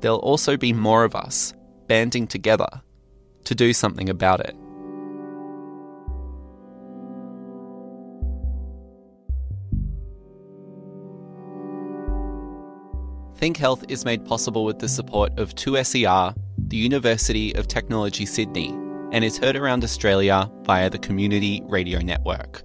there'll 0.00 0.18
also 0.18 0.56
be 0.56 0.72
more 0.72 1.04
of 1.04 1.14
us 1.14 1.54
banding 1.86 2.26
together 2.26 2.68
to 3.44 3.54
do 3.54 3.72
something 3.72 4.08
about 4.10 4.40
it. 4.40 4.54
Think 13.36 13.56
Health 13.56 13.84
is 13.88 14.04
made 14.04 14.26
possible 14.26 14.64
with 14.64 14.80
the 14.80 14.88
support 14.88 15.38
of 15.38 15.54
2SER, 15.54 16.34
the 16.58 16.76
University 16.76 17.54
of 17.54 17.68
Technology 17.68 18.26
Sydney, 18.26 18.76
and 19.12 19.24
is 19.24 19.38
heard 19.38 19.56
around 19.56 19.84
Australia 19.84 20.50
via 20.62 20.90
the 20.90 20.98
Community 20.98 21.62
Radio 21.66 22.00
Network. 22.00 22.62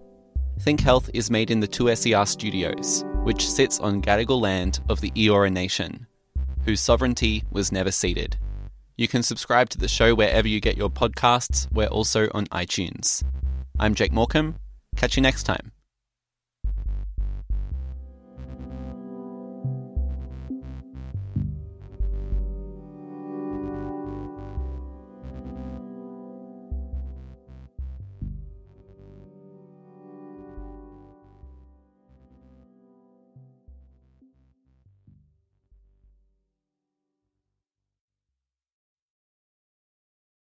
Think 0.59 0.81
Health 0.81 1.09
is 1.13 1.31
made 1.31 1.51
in 1.51 1.59
the 1.59 1.67
2SER 1.67 2.27
studios, 2.27 3.03
which 3.23 3.49
sits 3.49 3.79
on 3.79 4.01
Gadigal 4.01 4.41
land 4.41 4.79
of 4.89 5.01
the 5.01 5.11
Eora 5.11 5.51
Nation, 5.51 6.07
whose 6.65 6.81
sovereignty 6.81 7.43
was 7.51 7.71
never 7.71 7.91
ceded. 7.91 8.37
You 8.97 9.07
can 9.07 9.23
subscribe 9.23 9.69
to 9.69 9.77
the 9.77 9.87
show 9.87 10.13
wherever 10.13 10.47
you 10.47 10.59
get 10.59 10.77
your 10.77 10.89
podcasts. 10.89 11.67
We're 11.71 11.87
also 11.87 12.29
on 12.33 12.45
iTunes. 12.47 13.23
I'm 13.79 13.95
Jake 13.95 14.11
Morcom. 14.11 14.55
Catch 14.95 15.17
you 15.17 15.23
next 15.23 15.43
time. 15.43 15.71